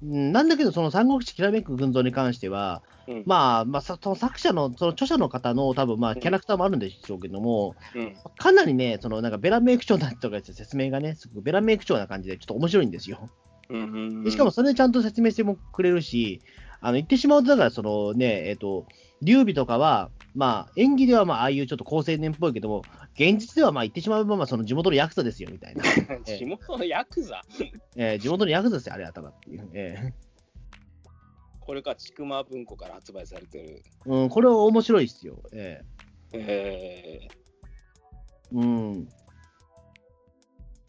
[0.04, 3.22] うんなんだけど、その三国志きらめく群像に関しては、うん。
[3.24, 8.16] まあ、まあ、さその作者の、その著者の方の多分まあうんキャラクターもあるんでしょうけども、うん。
[8.36, 13.28] かなりね、そのなんかベラメイク調なとか説明がね、すごくベラメイク調な感じで、ちょっと面白いんですよ。
[13.70, 14.24] うん。
[14.24, 16.42] でしかもそれでちゃんと説明してもくれるし、
[16.80, 18.86] あの言ってしまうと、だからそのね、えっ、と、
[19.22, 22.82] 劉備とかは、まあ、演技ではまあ、ああいうちょっと高青年っぽいけども、
[23.14, 25.84] 現実ではまあ言ってしまえば、まあ、その地元のヤクザですよみたいな、
[26.24, 27.42] 地元のヤクザ？
[27.96, 29.70] えー地元のヤクザですよ、あれ頭っていう。
[29.74, 30.12] え
[31.60, 33.82] これか、ちくま文庫から発売されてる。
[34.06, 35.42] ーうん、これは面白いですよ。
[35.52, 35.82] え
[36.32, 37.42] えー
[38.52, 39.08] うん。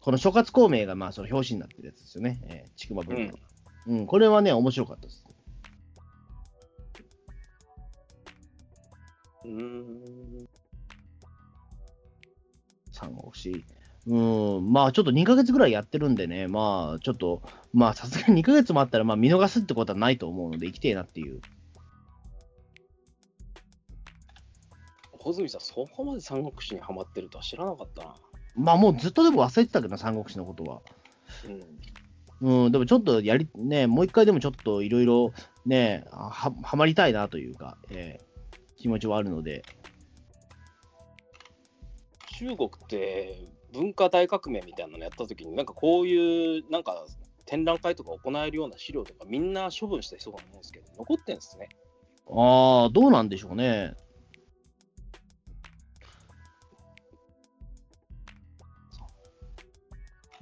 [0.00, 2.40] この諸葛孔明がまあその表紙になってるやつですよね。
[2.44, 3.38] えー、ちくま文庫、
[3.86, 4.06] うん。
[4.06, 5.23] これはね、面白かったです。
[9.44, 10.48] うーん。
[12.92, 13.64] 三国志。
[14.06, 21.40] うん、まあちょっと2ヶ月ぐらいやってるんでね、まあちょっと、まあさすがに2ヶ月もあったらまあ見逃すってことはないと思うので、生きてえなっていう。
[25.18, 28.14] 穂積さん、そこまで三国志にはまってるとは知らなかったな。
[28.56, 30.82] まあもうずっとでも忘れてたけどな、三国志のことは。
[32.42, 32.64] うん。
[32.66, 35.32] うん、でもちょっとやり、ね、もう一回でもちょっといろいろ
[35.64, 38.33] ね、ははまりたいなというか、えー
[38.84, 39.62] 気持ちはあるので、
[42.38, 47.06] 中国って文化大革命みたいなのやったときに、なんかこういう、なんか
[47.46, 51.70] 展覧会とか行えるような資料とか、みんな処分した人が思うんですけど、残ってんですね。
[52.28, 53.94] ああ、どうなんでしょうね。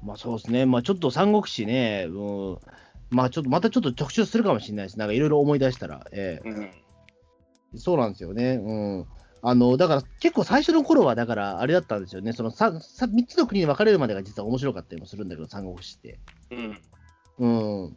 [0.03, 2.59] まあそうですね、まあちょっと三国志ね、うん、
[3.11, 4.99] まあちょっとまたちょっと特集するかもしれないです。
[4.99, 6.82] なんかいろいろ思い出したら、えうん。
[7.75, 8.61] えそうなんですよね。
[8.63, 9.07] うん。
[9.45, 16.21] あの、だから結構最初の頃は、だからあれだったんですよね、その 3, 3つの国に分かれるまでが実は面白かったりもするんだけど、三国志って。
[16.51, 16.79] うん。
[17.39, 17.47] う
[17.89, 17.97] ん。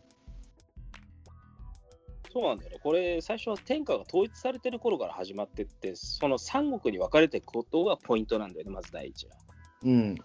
[2.35, 2.77] そうなんだよね。
[2.81, 9.35] これ、最初は天下が統一されてる頃から始まってって、その三国に分かれていくことがポイントなんだよね、まず第一は。
[9.83, 10.19] うん。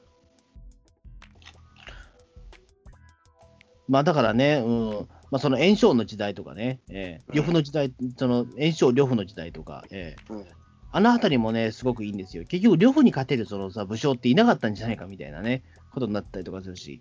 [3.86, 4.70] まあだからね、う
[5.03, 5.09] ん。
[5.30, 10.46] まあその炎章の時代とかね、えー、呂布の時代、その炎章呂布の時代とか、えー、うん。
[10.92, 12.44] あのあたりもね、すごくいいんですよ。
[12.44, 15.62] 結局、呂布に勝てるそのさ武将っていなかったんじゃないかみたいなね、
[15.92, 17.00] ことになったりとかするし。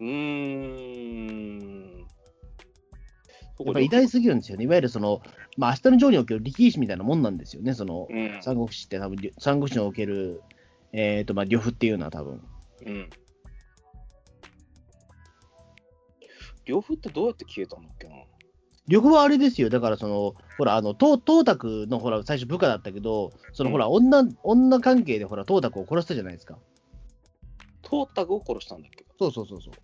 [0.00, 1.98] うーん。
[3.64, 4.64] やっぱ偉大すぎるんですよね。
[4.64, 5.22] いわゆるその、
[5.56, 7.74] まあ、明日のジョーにおける力士みたいなもんなんですよね。
[7.74, 8.38] その、うん。
[8.42, 10.42] 三国志って多分、三国志における、
[10.92, 12.42] えっ、と、まあ、呂布っていうのは多分。
[12.86, 13.10] うん。
[16.68, 18.14] 呂布ってどうやって消えたんだっけな？
[18.86, 19.68] 呂布はあれですよ。
[19.68, 26.58] だからその、ほら、あの、東東卓のほら、最初部下だったけど、そのほら、女、女関係でほら、東卓を殺したじゃないですか。
[27.82, 29.04] トータグを殺したんだっけ？
[29.18, 29.74] そうそうそうそう。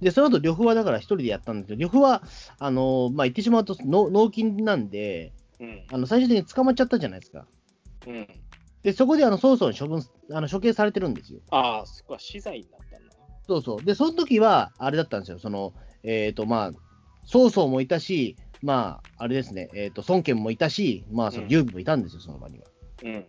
[0.00, 2.22] で、その後、呂布はだから一人でやったんですけど、呂布は、
[2.58, 5.82] あのまあ、言ってしまうと、の脳筋なんで、うん。
[5.90, 7.46] あの、最終的に捕まっちゃったじゃないですか。
[8.06, 8.26] うん。
[8.82, 11.40] で、そこで、あの、曹操に処分、あの、処刑されてるんですよ。
[11.50, 13.03] ああ、そこは死罪になったんだ。
[13.46, 13.84] そうそう。
[13.84, 15.38] で、その時は、あれだったんですよ。
[15.38, 15.72] その、
[16.02, 16.72] えっ、と、まあ、
[17.26, 22.64] 曹操もいたし、まあ、あれですね、えっ、と、孫権もいたし、まあ、その、うん劉備もいたんですよ、その場には。
[23.02, 23.26] うん。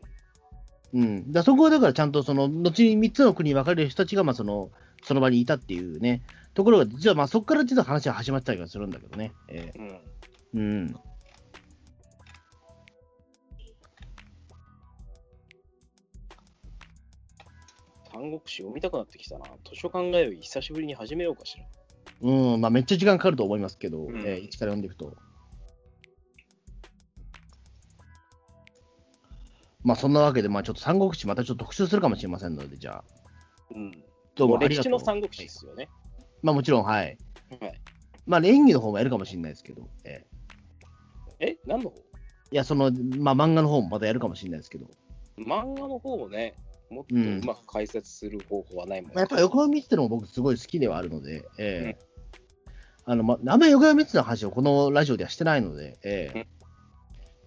[0.94, 1.32] うん。
[1.32, 4.72] だそこはだからちゃんと、その、後に3つの国に分かれる人たちが、まあ、その、
[5.04, 6.22] その場にいたっていうね、
[6.54, 9.34] ところが、実は、まあ、そこから実は話は始まったりはするんだけどね。
[9.50, 9.88] えうん。
[9.88, 10.00] ー
[10.54, 10.96] うん。
[18.16, 19.46] 三国志読みたくなってきたな。
[19.70, 21.66] 図書館通い久しぶりに始めようかしら。
[22.22, 25.14] うん、まあ、めっちゃ時間かかると思いますけど、うんえー一から読んでいくと。
[29.84, 33.04] まあ、そんなわけで、まあ、ちょっと三国志またちょっと特集するかもしれませんので、じゃあ、
[33.76, 33.92] うん。
[34.34, 34.84] どうもあり歴がとう。
[34.84, 35.90] 史の三国志ですよね。
[36.42, 37.18] まあ、もちろん、はい。
[37.60, 37.82] はい。
[38.26, 40.26] まあ、演技の方もやるかもしれないですけど、え
[41.40, 41.98] え、何の方？
[41.98, 42.00] ー
[42.52, 44.88] いや、その、まあ、漫画の方もまたやるかもしれないですけど、
[45.38, 46.56] 漫画の方をね、
[46.90, 52.06] もっとううんまく解説する方法はないもん、まあ、やっぱ横浜ミステルも僕すごい好きではあるので、えー
[53.08, 56.46] あの、まあんまり横浜ミステルの話をこのラジオではしてないので、えーうん。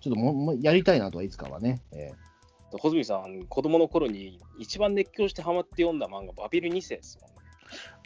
[0.01, 2.13] ちょっともうもうやりたいなとはいつかはね、え
[2.71, 7.19] 穂積さん、子供の頃に一番熱狂してハマって読んだ漫画、バビル2世です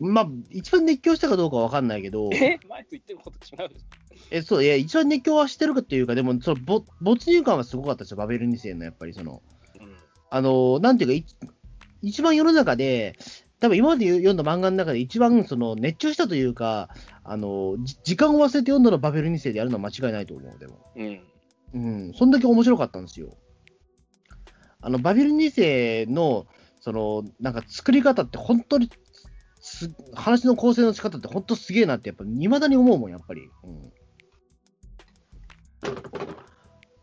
[0.00, 2.58] もんまあ、一番熱狂したかどうかは分かんないけど、 え？
[2.68, 3.70] 前と言ってること違う
[4.30, 9.42] えそういや一番熱狂はしてるかっていうか、でもそのぼ没入感はすごかったですよ、バベル2世のやっぱりその、ょ。
[10.34, 11.26] あのなんていうかい、
[12.00, 13.18] 一番世の中で、
[13.60, 16.88] 多分今まで読んだ漫画の中で一番その熱中したというか、
[17.22, 20.78] あのじ時間を忘れて読んだのバベル2世でやるのは間違いないと思う、でも。
[20.96, 21.20] うん。
[21.74, 22.06] うん。
[22.06, 23.36] うん、そんだけ面白かったんですよ。
[24.80, 26.46] あの、バビル2世の、
[26.80, 28.90] その、なんか作り方って本当に
[29.60, 33.50] す、話の構成の仕方って本当すげえなって、やっぱ、未だに思うもん、やっぱり。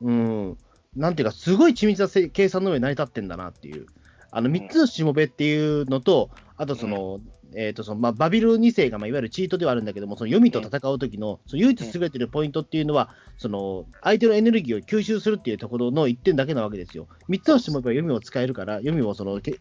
[0.02, 0.10] うん。
[0.10, 0.12] う
[0.52, 0.58] ん。
[0.96, 3.86] なんていうか、すごい緻密なせ計算の上に成り立ってんだなっていう。
[4.32, 7.20] あの、3つのしもべっていうのと、あとその、
[7.56, 17.08] えっ、と、その、まあ、バビル2世が、まあ、いわゆるチートではあるんだけども、その読みと戦う時の、その唯一優れてるポイントっていうのは、その、相手のエネルギーを吸収するっていうところの1点だけなわけですよ。
[17.28, 19.60] 3つのしもべは読みを使えるから、読みもその、け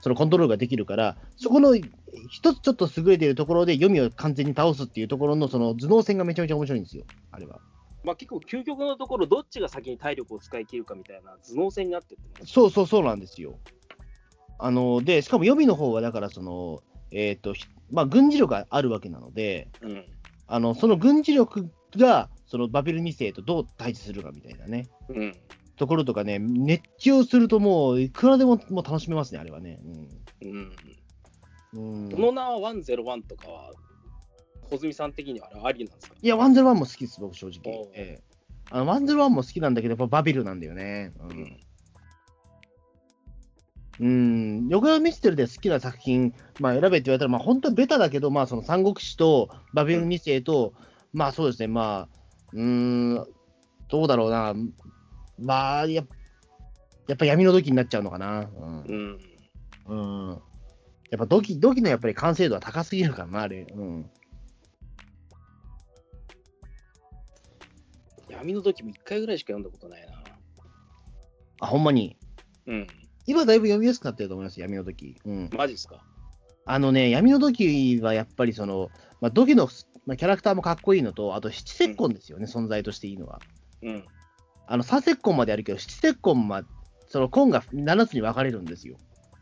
[0.00, 1.74] そのコントロールができるから、そこの
[2.28, 7.60] 一つちょっと優れているところで読みを完全に倒すっていうところのその頭脳戦がめちゃめちゃ面白いんですよ、あれは。
[8.06, 12.52] まあ結構究極のところ、どっちが先に体力を使い切るかみたいな頭脳戦になってってます。
[12.52, 13.58] そうそうそうなんですよ。
[14.60, 20.04] あので、しかも読みの方は、だからその、えっ、と、ひまあ、軍事力があるわけなので、うん。
[20.46, 25.36] あのその軍事力がそのバビル2世とどう対峙するかみたいなね、うん。
[25.76, 29.80] ところとかね、熱中するともう、いくらでももう楽しめますね、あれはね。
[30.42, 30.48] うん。
[30.48, 30.72] うん。
[31.72, 33.72] うんこの名は101とかは、
[34.68, 37.88] 穂積さん的にはあれありなんですかいや、101も好きです、僕、正直。
[37.94, 38.36] ええ
[38.68, 41.12] あの101も好きなんだけど、やっぱバビルなんだよね。
[41.20, 41.22] う。
[41.28, 41.60] うんん。
[43.98, 50.74] うん、横山ミステルで好きな作品、まあ、選べって言われたら、まあ、本当はベタだけど、まあ、その三国志とバビル2世と、
[51.14, 52.18] まあそうですね、まあ、
[52.52, 53.26] うーん、
[53.88, 54.54] どうだろうな、
[55.38, 56.02] まあ、や
[57.08, 58.50] やっぱ闇の時になっちゃうのかな。
[58.54, 58.82] うん。
[58.82, 59.18] うん。
[59.86, 60.30] うん、
[61.10, 63.66] やっぱ土器、土器のやっぱり完成度は高すぎるからな、あれ。
[63.72, 64.10] うん。
[68.28, 70.12] 闇の時も1回ぐらいしか読んだことないな。
[71.60, 72.16] あ、ほんまに？
[72.66, 72.86] うん。
[73.26, 75.16] 今だいぶ読みやすくなってると思います、闇の時。
[75.24, 75.50] うん。
[75.56, 76.04] マジっすか？
[76.64, 79.68] あのね、闇の時はやっぱりその、まあ、土器の、
[80.04, 83.40] まあ、キャラクターもかっこいいのと、あと七石魂ですよね、存在としていいのは。
[83.82, 84.04] うん。
[84.66, 86.62] あの、三石魂まであるけど、七石魂ま、
[87.06, 88.96] その魂が7つに分かれるんですよ。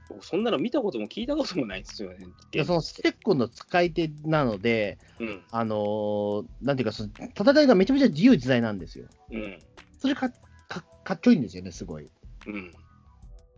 [0.08, 2.26] 僕そんなの見たことも聞いたこともないんですよね。
[2.52, 5.42] いやその七石魂の使い手なので、うん。
[5.50, 9.06] あのーなんていうかその、戦いがめちゃめちゃ自由自在なんですよ。
[9.30, 9.58] うん。
[9.98, 10.30] それか
[10.68, 12.10] かかっちょいいんですよね、すごい。
[12.46, 12.72] うん。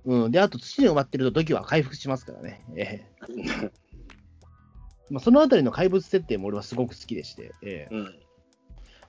[0.06, 2.60] うん、で、あと土に埋まってると土器は回復しますからね。
[2.76, 3.70] ええ
[5.10, 8.04] まあ、そのあたりの怪物設定も俺はすごく好きでして、ええうん。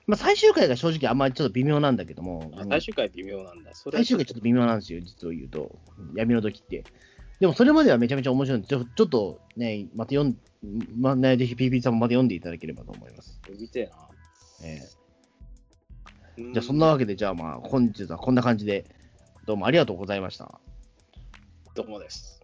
[0.06, 3.72] まあ、最終回が正直あんまりちょっと微妙なんだけども、あ最終回微妙なんだ。
[3.74, 5.78] 最終回ちょっと微妙なんですよ、実を言うと、
[6.14, 6.84] 闇の時って。
[7.40, 10.36] でもそれまではめちゃめちゃ面白いんで、ちょちょっとね、また読ん、
[10.98, 13.40] まあね、ぜひ PP さんもまた読んでいただければと思います。
[13.58, 13.90] 見てえな。
[14.64, 18.84] ええうんじゃあそんなわけで、じゃあまあ本日はこんな感じで、
[19.46, 20.60] どうもありがとうございました。
[21.74, 22.37] どうもです。